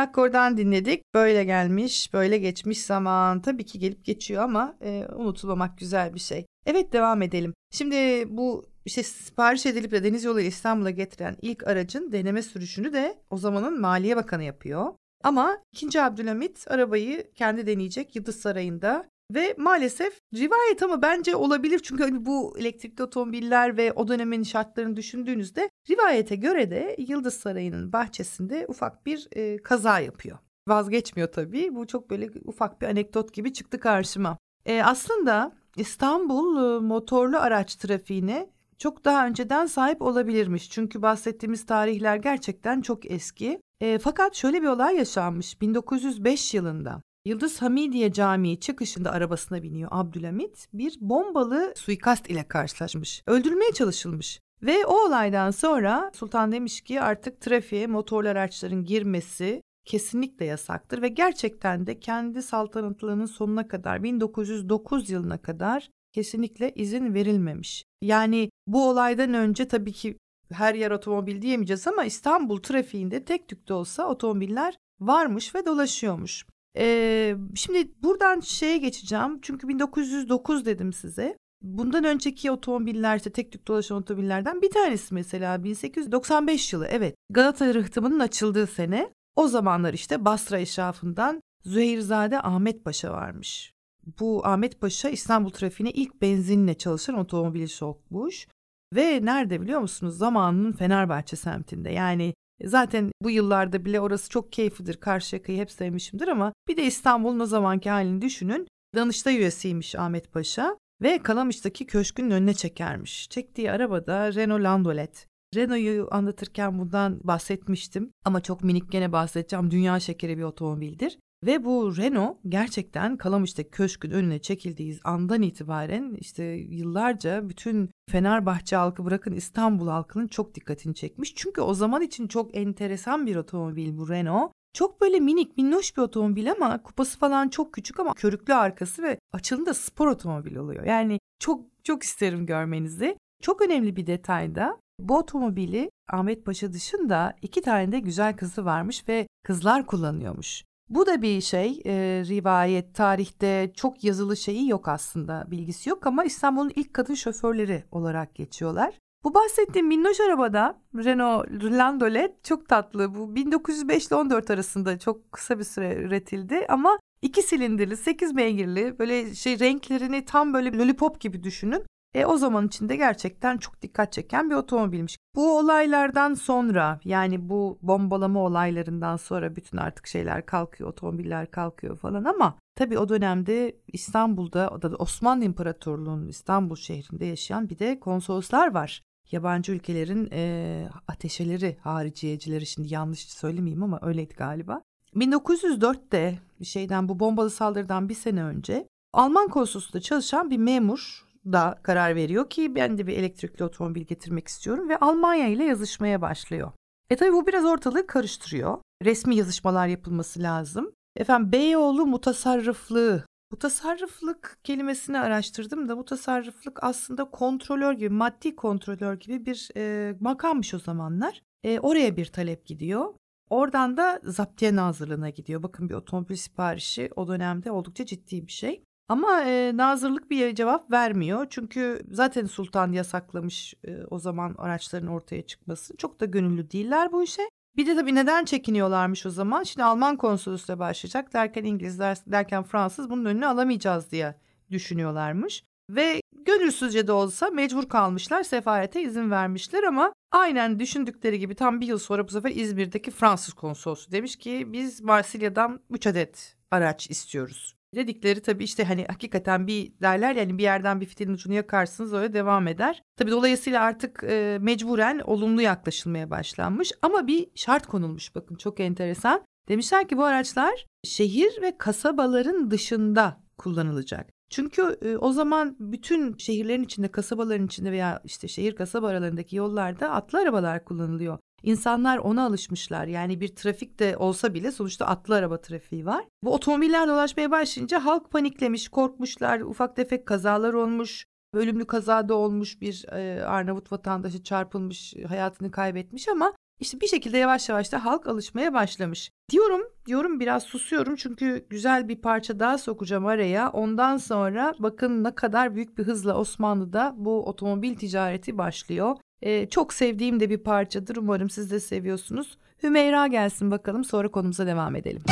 Akkor'dan 0.00 0.56
dinledik. 0.56 1.02
Böyle 1.14 1.44
gelmiş, 1.44 2.12
böyle 2.12 2.38
geçmiş 2.38 2.82
zaman. 2.82 3.42
Tabii 3.42 3.64
ki 3.66 3.78
gelip 3.78 4.04
geçiyor 4.04 4.42
ama 4.42 4.76
e, 4.80 5.06
unutulmamak 5.16 5.78
güzel 5.78 6.14
bir 6.14 6.20
şey. 6.20 6.46
Evet 6.66 6.92
devam 6.92 7.22
edelim. 7.22 7.54
Şimdi 7.70 8.24
bu 8.28 8.66
işte 8.84 9.02
sipariş 9.02 9.66
edilip 9.66 9.90
de 9.90 10.04
deniz 10.04 10.24
yoluyla 10.24 10.48
İstanbul'a 10.48 10.90
getiren 10.90 11.36
ilk 11.42 11.66
aracın 11.66 12.12
deneme 12.12 12.42
sürüşünü 12.42 12.92
de 12.92 13.18
o 13.30 13.36
zamanın 13.36 13.80
Maliye 13.80 14.16
Bakanı 14.16 14.44
yapıyor. 14.44 14.92
Ama 15.24 15.58
2. 15.72 16.02
Abdülhamit 16.02 16.64
arabayı 16.68 17.32
kendi 17.34 17.66
deneyecek 17.66 18.16
Yıldız 18.16 18.36
Sarayı'nda 18.36 19.08
ve 19.30 19.54
maalesef 19.58 20.18
rivayet 20.34 20.82
ama 20.82 21.02
bence 21.02 21.36
olabilir 21.36 21.78
çünkü 21.78 22.02
hani 22.02 22.26
bu 22.26 22.58
elektrikli 22.58 23.02
otomobiller 23.02 23.76
ve 23.76 23.92
o 23.92 24.08
dönemin 24.08 24.42
şartlarını 24.42 24.96
düşündüğünüzde 24.96 25.70
rivayete 25.90 26.36
göre 26.36 26.70
de 26.70 26.96
Yıldız 26.98 27.34
Sarayı'nın 27.34 27.92
bahçesinde 27.92 28.66
ufak 28.68 29.06
bir 29.06 29.28
e, 29.32 29.56
kaza 29.56 30.00
yapıyor. 30.00 30.38
Vazgeçmiyor 30.68 31.32
tabii. 31.32 31.74
Bu 31.74 31.86
çok 31.86 32.10
böyle 32.10 32.30
ufak 32.44 32.80
bir 32.82 32.86
anekdot 32.86 33.34
gibi 33.34 33.52
çıktı 33.52 33.80
karşıma. 33.80 34.38
E, 34.66 34.82
aslında 34.82 35.52
İstanbul 35.76 36.56
e, 36.56 36.80
motorlu 36.80 37.38
araç 37.38 37.74
trafiğine 37.74 38.50
çok 38.78 39.04
daha 39.04 39.26
önceden 39.26 39.66
sahip 39.66 40.02
olabilirmiş. 40.02 40.70
Çünkü 40.70 41.02
bahsettiğimiz 41.02 41.66
tarihler 41.66 42.16
gerçekten 42.16 42.80
çok 42.80 43.10
eski. 43.10 43.60
E, 43.80 43.98
fakat 43.98 44.34
şöyle 44.34 44.62
bir 44.62 44.66
olay 44.66 44.96
yaşanmış 44.96 45.60
1905 45.60 46.54
yılında. 46.54 47.02
Yıldız 47.26 47.62
Hamidiye 47.62 48.12
Camii 48.12 48.60
çıkışında 48.60 49.12
arabasına 49.12 49.62
biniyor 49.62 49.88
Abdülhamit. 49.92 50.68
Bir 50.72 50.98
bombalı 51.00 51.72
suikast 51.76 52.30
ile 52.30 52.48
karşılaşmış. 52.48 53.22
Öldürülmeye 53.26 53.72
çalışılmış. 53.72 54.40
Ve 54.62 54.86
o 54.86 55.06
olaydan 55.06 55.50
sonra 55.50 56.10
Sultan 56.14 56.52
demiş 56.52 56.80
ki 56.80 57.00
artık 57.00 57.40
trafiğe 57.40 57.86
motorlu 57.86 58.28
araçların 58.28 58.84
girmesi 58.84 59.62
kesinlikle 59.84 60.44
yasaktır 60.44 61.02
ve 61.02 61.08
gerçekten 61.08 61.86
de 61.86 62.00
kendi 62.00 62.42
saltanatlığının 62.42 63.26
sonuna 63.26 63.68
kadar 63.68 64.02
1909 64.02 65.10
yılına 65.10 65.38
kadar 65.38 65.90
kesinlikle 66.12 66.72
izin 66.74 67.14
verilmemiş. 67.14 67.84
Yani 68.02 68.50
bu 68.66 68.88
olaydan 68.88 69.34
önce 69.34 69.68
tabii 69.68 69.92
ki 69.92 70.16
her 70.52 70.74
yer 70.74 70.90
otomobil 70.90 71.42
diyemeyeceğiz 71.42 71.86
ama 71.86 72.04
İstanbul 72.04 72.62
trafiğinde 72.62 73.24
tek 73.24 73.48
tük 73.48 73.68
de 73.68 73.74
olsa 73.74 74.08
otomobiller 74.08 74.76
varmış 75.00 75.54
ve 75.54 75.66
dolaşıyormuş. 75.66 76.46
Ee, 76.78 77.36
şimdi 77.54 77.92
buradan 78.02 78.40
şeye 78.40 78.78
geçeceğim 78.78 79.38
çünkü 79.42 79.68
1909 79.68 80.66
dedim 80.66 80.92
size. 80.92 81.36
bundan 81.62 82.04
önceki 82.04 82.50
otomobiller 82.50 83.16
işte 83.16 83.30
tek 83.30 83.52
tük 83.52 83.66
dolaşan 83.68 83.98
otomobillerden 83.98 84.62
bir 84.62 84.70
tanesi 84.70 85.14
mesela 85.14 85.64
1895 85.64 86.72
yılı 86.72 86.86
evet 86.86 87.14
Galata 87.30 87.74
rıhtımının 87.74 88.20
açıldığı 88.20 88.66
sene 88.66 89.12
o 89.36 89.48
zamanlar 89.48 89.94
işte 89.94 90.24
Basra 90.24 90.58
eşrafından 90.58 91.40
Züheyirzade 91.64 92.40
Ahmet 92.40 92.84
Paşa 92.84 93.12
varmış. 93.12 93.72
Bu 94.20 94.46
Ahmet 94.46 94.80
Paşa 94.80 95.08
İstanbul 95.08 95.50
trafiğine 95.50 95.90
ilk 95.90 96.22
benzinle 96.22 96.74
çalışan 96.74 97.18
otomobili 97.18 97.68
sokmuş. 97.68 98.46
Ve 98.94 99.20
nerede 99.22 99.60
biliyor 99.60 99.80
musunuz? 99.80 100.18
Zamanının 100.18 100.72
Fenerbahçe 100.72 101.36
semtinde. 101.36 101.90
Yani 101.90 102.34
zaten 102.64 103.12
bu 103.22 103.30
yıllarda 103.30 103.84
bile 103.84 104.00
orası 104.00 104.30
çok 104.30 104.52
keyiflidir. 104.52 104.96
Karşıyaka'yı 104.96 105.58
hep 105.58 105.70
sevmişimdir 105.70 106.28
ama 106.28 106.52
bir 106.68 106.76
de 106.76 106.84
İstanbul'un 106.84 107.40
o 107.40 107.46
zamanki 107.46 107.90
halini 107.90 108.22
düşünün. 108.22 108.68
Danıştay 108.94 109.36
üyesiymiş 109.36 109.94
Ahmet 109.94 110.32
Paşa 110.32 110.78
ve 111.02 111.18
Kalamış'taki 111.18 111.86
köşkün 111.86 112.30
önüne 112.30 112.54
çekermiş. 112.54 113.28
Çektiği 113.30 113.70
arabada 113.70 114.34
Renault 114.34 114.62
Landolet. 114.62 115.26
Renault'u 115.54 116.14
anlatırken 116.14 116.78
bundan 116.78 117.20
bahsetmiştim 117.24 118.10
ama 118.24 118.40
çok 118.40 118.64
minik 118.64 118.92
gene 118.92 119.12
bahsedeceğim. 119.12 119.70
Dünya 119.70 120.00
şekeri 120.00 120.38
bir 120.38 120.42
otomobildir. 120.42 121.18
Ve 121.46 121.64
bu 121.64 121.96
Renault 121.96 122.36
gerçekten 122.48 123.16
Kalamış'ta 123.16 123.70
köşkün 123.70 124.10
önüne 124.10 124.38
çekildiği 124.38 124.98
andan 125.04 125.42
itibaren 125.42 126.16
işte 126.20 126.44
yıllarca 126.44 127.48
bütün 127.48 127.90
Fenerbahçe 128.10 128.76
halkı 128.76 129.04
bırakın 129.04 129.32
İstanbul 129.32 129.88
halkının 129.88 130.26
çok 130.26 130.54
dikkatini 130.54 130.94
çekmiş. 130.94 131.34
Çünkü 131.34 131.60
o 131.60 131.74
zaman 131.74 132.02
için 132.02 132.28
çok 132.28 132.56
enteresan 132.56 133.26
bir 133.26 133.36
otomobil 133.36 133.98
bu 133.98 134.08
Renault. 134.08 134.52
Çok 134.72 135.00
böyle 135.00 135.20
minik 135.20 135.56
minnoş 135.56 135.96
bir 135.96 136.02
otomobil 136.02 136.52
ama 136.52 136.82
kupası 136.82 137.18
falan 137.18 137.48
çok 137.48 137.74
küçük 137.74 138.00
ama 138.00 138.14
körüklü 138.14 138.54
arkası 138.54 139.02
ve 139.02 139.18
açılında 139.32 139.74
spor 139.74 140.06
otomobil 140.06 140.56
oluyor. 140.56 140.84
Yani 140.84 141.18
çok 141.38 141.64
çok 141.84 142.02
isterim 142.02 142.46
görmenizi. 142.46 143.16
Çok 143.42 143.62
önemli 143.62 143.96
bir 143.96 144.06
detay 144.06 144.54
da 144.54 144.80
bu 145.00 145.18
otomobili 145.18 145.90
Ahmet 146.12 146.44
Paşa 146.46 146.72
dışında 146.72 147.36
iki 147.42 147.62
tane 147.62 147.92
de 147.92 148.00
güzel 148.00 148.36
kızı 148.36 148.64
varmış 148.64 149.08
ve 149.08 149.26
kızlar 149.44 149.86
kullanıyormuş. 149.86 150.64
Bu 150.88 151.06
da 151.06 151.22
bir 151.22 151.40
şey 151.40 151.82
e, 151.86 151.92
rivayet 152.28 152.94
tarihte 152.94 153.72
çok 153.76 154.04
yazılı 154.04 154.36
şeyi 154.36 154.68
yok 154.68 154.88
aslında 154.88 155.44
bilgisi 155.50 155.90
yok 155.90 156.06
ama 156.06 156.24
İstanbul'un 156.24 156.72
ilk 156.76 156.94
kadın 156.94 157.14
şoförleri 157.14 157.84
olarak 157.92 158.34
geçiyorlar. 158.34 158.98
Bu 159.24 159.34
bahsettiğim 159.34 159.86
minnoş 159.86 160.20
arabada 160.20 160.78
Renault 160.94 161.46
Landolet 161.64 162.44
çok 162.44 162.68
tatlı. 162.68 163.14
Bu 163.14 163.34
1905 163.34 164.06
ile 164.06 164.14
14 164.14 164.50
arasında 164.50 164.98
çok 164.98 165.32
kısa 165.32 165.58
bir 165.58 165.64
süre 165.64 165.94
üretildi 165.94 166.66
ama 166.68 166.98
iki 167.22 167.42
silindirli, 167.42 167.96
8 167.96 168.36
beygirli 168.36 168.98
böyle 168.98 169.34
şey 169.34 169.58
renklerini 169.58 170.24
tam 170.24 170.54
böyle 170.54 170.78
lollipop 170.78 171.20
gibi 171.20 171.42
düşünün. 171.42 171.82
E, 172.14 172.26
o 172.26 172.36
zaman 172.36 172.66
içinde 172.66 172.96
gerçekten 172.96 173.56
çok 173.58 173.82
dikkat 173.82 174.12
çeken 174.12 174.50
bir 174.50 174.54
otomobilmiş. 174.54 175.16
Bu 175.34 175.58
olaylardan 175.58 176.34
sonra 176.34 177.00
yani 177.04 177.48
bu 177.48 177.78
bombalama 177.82 178.40
olaylarından 178.40 179.16
sonra 179.16 179.56
bütün 179.56 179.78
artık 179.78 180.06
şeyler 180.06 180.46
kalkıyor, 180.46 180.90
otomobiller 180.90 181.50
kalkıyor 181.50 181.96
falan 181.96 182.24
ama 182.24 182.58
tabii 182.76 182.98
o 182.98 183.08
dönemde 183.08 183.76
İstanbul'da 183.88 184.70
Osmanlı 184.98 185.44
İmparatorluğu'nun 185.44 186.28
İstanbul 186.28 186.76
şehrinde 186.76 187.26
yaşayan 187.26 187.70
bir 187.70 187.78
de 187.78 188.00
konsoloslar 188.00 188.74
var. 188.74 189.02
Yabancı 189.30 189.72
ülkelerin 189.72 190.28
e, 190.32 190.88
ateşeleri, 191.08 191.76
hariciyecileri 191.80 192.66
şimdi 192.66 192.94
yanlış 192.94 193.20
söylemeyeyim 193.20 193.82
ama 193.82 193.98
öyleydi 194.02 194.34
galiba. 194.34 194.82
1904'te 195.14 196.38
bir 196.60 196.64
şeyden 196.64 197.08
bu 197.08 197.20
bombalı 197.20 197.50
saldırıdan 197.50 198.08
bir 198.08 198.14
sene 198.14 198.44
önce 198.44 198.88
Alman 199.12 199.48
konsolosluğunda 199.48 200.00
çalışan 200.00 200.50
bir 200.50 200.58
memur 200.58 201.24
da 201.52 201.80
karar 201.82 202.16
veriyor 202.16 202.50
ki 202.50 202.74
ben 202.74 202.98
de 202.98 203.06
bir 203.06 203.16
elektrikli 203.16 203.64
otomobil 203.64 204.02
getirmek 204.02 204.48
istiyorum 204.48 204.88
ve 204.88 204.96
Almanya 204.96 205.48
ile 205.48 205.64
yazışmaya 205.64 206.22
başlıyor. 206.22 206.72
E 207.10 207.16
tabi 207.16 207.32
bu 207.32 207.46
biraz 207.46 207.64
ortalığı 207.64 208.06
karıştırıyor. 208.06 208.78
Resmi 209.04 209.36
yazışmalar 209.36 209.86
yapılması 209.86 210.42
lazım. 210.42 210.92
Efendim 211.16 211.52
Beyoğlu 211.52 212.06
mutasarrıflığı. 212.06 213.24
Mutasarrıflık 213.50 214.58
kelimesini 214.64 215.18
araştırdım 215.18 215.88
da 215.88 215.96
mutasarrıflık 215.96 216.84
aslında 216.84 217.24
kontrolör 217.30 217.92
gibi, 217.92 218.08
maddi 218.08 218.56
kontrolör 218.56 219.14
gibi 219.14 219.46
bir 219.46 219.70
e, 219.76 220.14
makammış 220.20 220.74
o 220.74 220.78
zamanlar. 220.78 221.42
E, 221.64 221.80
oraya 221.80 222.16
bir 222.16 222.26
talep 222.26 222.66
gidiyor. 222.66 223.14
Oradan 223.50 223.96
da 223.96 224.20
zaptiye 224.24 224.76
nazırlığına 224.76 225.30
gidiyor. 225.30 225.62
Bakın 225.62 225.88
bir 225.88 225.94
otomobil 225.94 226.36
siparişi 226.36 227.10
o 227.16 227.28
dönemde 227.28 227.70
oldukça 227.70 228.06
ciddi 228.06 228.46
bir 228.46 228.52
şey. 228.52 228.83
Ama 229.08 229.42
e, 229.42 229.76
nazırlık 229.76 230.30
bir 230.30 230.54
cevap 230.54 230.90
vermiyor. 230.90 231.46
Çünkü 231.50 232.02
zaten 232.10 232.46
sultan 232.46 232.92
yasaklamış 232.92 233.74
e, 233.84 234.04
o 234.10 234.18
zaman 234.18 234.54
araçların 234.58 235.08
ortaya 235.08 235.46
çıkmasını. 235.46 235.96
Çok 235.96 236.20
da 236.20 236.24
gönüllü 236.24 236.70
değiller 236.70 237.12
bu 237.12 237.22
işe. 237.22 237.42
Bir 237.76 237.86
de 237.86 237.96
tabii 237.96 238.14
neden 238.14 238.44
çekiniyorlarmış 238.44 239.26
o 239.26 239.30
zaman? 239.30 239.62
Şimdi 239.62 239.84
Alman 239.84 240.16
konsolosluğu 240.16 240.78
başlayacak 240.78 241.32
derken 241.32 241.64
İngilizler 241.64 242.18
derken 242.26 242.62
Fransız 242.62 243.10
bunun 243.10 243.24
önünü 243.24 243.46
alamayacağız 243.46 244.10
diye 244.10 244.34
düşünüyorlarmış. 244.70 245.64
Ve 245.90 246.20
gönülsüzce 246.44 247.06
de 247.06 247.12
olsa 247.12 247.50
mecbur 247.50 247.88
kalmışlar 247.88 248.42
sefarete 248.42 249.02
izin 249.02 249.30
vermişler 249.30 249.82
ama 249.82 250.12
aynen 250.32 250.78
düşündükleri 250.78 251.38
gibi 251.38 251.54
tam 251.54 251.80
bir 251.80 251.86
yıl 251.86 251.98
sonra 251.98 252.28
bu 252.28 252.32
sefer 252.32 252.50
İzmir'deki 252.50 253.10
Fransız 253.10 253.54
konsolosluğu 253.54 254.12
demiş 254.12 254.36
ki 254.36 254.72
biz 254.72 255.00
Marsilya'dan 255.00 255.80
3 255.90 256.06
adet 256.06 256.56
araç 256.70 257.10
istiyoruz. 257.10 257.74
Dedikleri 257.94 258.40
tabii 258.40 258.64
işte 258.64 258.84
hani 258.84 259.04
hakikaten 259.08 259.66
bir 259.66 259.92
derler 260.02 260.36
yani 260.36 260.58
bir 260.58 260.62
yerden 260.62 261.00
bir 261.00 261.06
fitilin 261.06 261.32
ucunu 261.32 261.54
yakarsınız 261.54 262.12
öyle 262.12 262.32
devam 262.32 262.68
eder. 262.68 263.02
Tabii 263.16 263.30
dolayısıyla 263.30 263.82
artık 263.82 264.24
e, 264.28 264.58
mecburen 264.60 265.18
olumlu 265.18 265.62
yaklaşılmaya 265.62 266.30
başlanmış 266.30 266.92
ama 267.02 267.26
bir 267.26 267.46
şart 267.54 267.86
konulmuş 267.86 268.34
bakın 268.34 268.56
çok 268.56 268.80
enteresan. 268.80 269.44
Demişler 269.68 270.08
ki 270.08 270.16
bu 270.16 270.24
araçlar 270.24 270.86
şehir 271.04 271.62
ve 271.62 271.78
kasabaların 271.78 272.70
dışında 272.70 273.44
kullanılacak. 273.58 274.30
Çünkü 274.50 274.98
e, 275.02 275.16
o 275.16 275.32
zaman 275.32 275.76
bütün 275.80 276.36
şehirlerin 276.38 276.82
içinde, 276.82 277.08
kasabaların 277.08 277.66
içinde 277.66 277.92
veya 277.92 278.20
işte 278.24 278.48
şehir 278.48 278.74
kasaba 278.74 279.08
aralarındaki 279.08 279.56
yollarda 279.56 280.10
atlı 280.10 280.38
arabalar 280.38 280.84
kullanılıyor. 280.84 281.38
İnsanlar 281.64 282.18
ona 282.18 282.46
alışmışlar. 282.46 283.06
Yani 283.06 283.40
bir 283.40 283.48
trafik 283.48 283.98
de 283.98 284.16
olsa 284.16 284.54
bile 284.54 284.72
sonuçta 284.72 285.06
atlı 285.06 285.34
araba 285.34 285.60
trafiği 285.60 286.06
var. 286.06 286.24
Bu 286.42 286.54
otomobiller 286.54 287.08
dolaşmaya 287.08 287.50
başlayınca 287.50 288.04
halk 288.04 288.30
paniklemiş, 288.30 288.88
korkmuşlar. 288.88 289.60
Ufak 289.60 289.96
tefek 289.96 290.26
kazalar 290.26 290.72
olmuş. 290.72 291.24
Ölümlü 291.54 291.86
kazada 291.86 292.34
olmuş 292.34 292.80
bir 292.80 293.04
e, 293.12 293.44
Arnavut 293.44 293.92
vatandaşı 293.92 294.42
çarpılmış, 294.42 295.14
hayatını 295.28 295.70
kaybetmiş 295.70 296.28
ama 296.28 296.52
işte 296.80 297.00
bir 297.00 297.06
şekilde 297.06 297.38
yavaş 297.38 297.68
yavaş 297.68 297.92
da 297.92 298.04
halk 298.04 298.26
alışmaya 298.26 298.74
başlamış. 298.74 299.30
Diyorum, 299.50 299.80
diyorum 300.06 300.40
biraz 300.40 300.62
susuyorum 300.62 301.16
çünkü 301.16 301.66
güzel 301.70 302.08
bir 302.08 302.20
parça 302.20 302.60
daha 302.60 302.78
sokacağım 302.78 303.26
araya. 303.26 303.70
Ondan 303.70 304.16
sonra 304.16 304.74
bakın 304.78 305.24
ne 305.24 305.34
kadar 305.34 305.74
büyük 305.74 305.98
bir 305.98 306.04
hızla 306.04 306.38
Osmanlı'da 306.38 307.14
bu 307.16 307.46
otomobil 307.46 307.96
ticareti 307.96 308.58
başlıyor. 308.58 309.16
Ee, 309.44 309.66
çok 309.70 309.92
sevdiğim 309.92 310.40
de 310.40 310.50
bir 310.50 310.58
parçadır. 310.58 311.16
Umarım 311.16 311.50
siz 311.50 311.70
de 311.70 311.80
seviyorsunuz. 311.80 312.58
Hümeyra 312.82 313.26
gelsin 313.26 313.70
bakalım 313.70 314.04
sonra 314.04 314.28
konumuza 314.28 314.66
devam 314.66 314.96
edelim. 314.96 315.22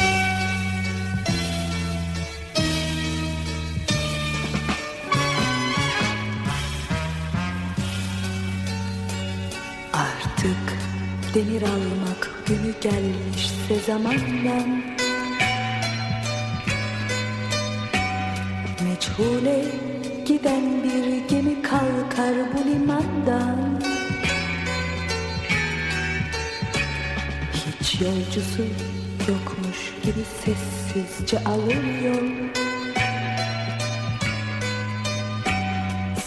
Artık 9.93 10.79
demir 11.35 11.63
almak 11.63 12.31
günü 12.47 12.75
gelmişse 12.81 13.81
zamandan 13.87 14.83
Meçhule 18.85 19.65
giden 20.27 20.83
bir 20.85 21.29
gemi 21.29 21.63
kalkar 21.63 22.35
bu 22.55 22.71
limandan 22.71 23.92
Hiç 27.83 28.01
yolcusu 28.01 28.63
yokmuş 29.29 29.95
gibi 30.03 30.25
sessizce 30.45 31.45
alıyor 31.45 32.23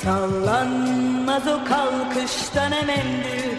Sallanmaz 0.04 1.48
o 1.48 1.60
kalkıştan 1.66 2.72
emendü 2.72 3.58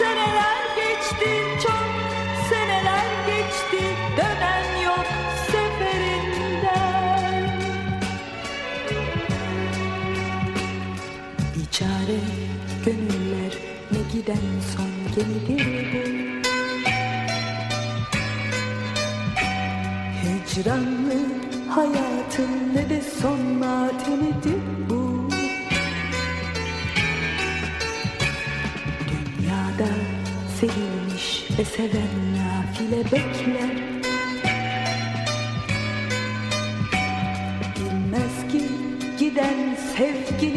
Seneler 0.00 0.60
geçti 0.76 1.30
çok 1.62 1.84
seneler 2.50 3.06
geçti 3.26 3.82
dönen 4.16 4.82
yok 4.84 5.06
seferinden. 5.46 7.44
Biçare 11.56 12.20
gönüller 12.84 13.52
ne 13.92 13.98
giden 14.12 14.46
son 14.76 14.92
gemidir 15.16 15.64
bu. 15.92 16.00
Hicranlı 20.22 21.18
hayatın 21.68 22.74
ne 22.74 22.90
de 22.90 23.02
son 23.20 23.40
matemidir 23.40 24.62
bu. 24.90 24.99
Ve 31.60 31.64
seven 31.64 32.10
nafile 32.36 33.04
bekler 33.04 33.76
Bilmez 37.76 38.52
ki 38.52 38.62
giden 39.18 39.76
sevgililer 39.96 40.49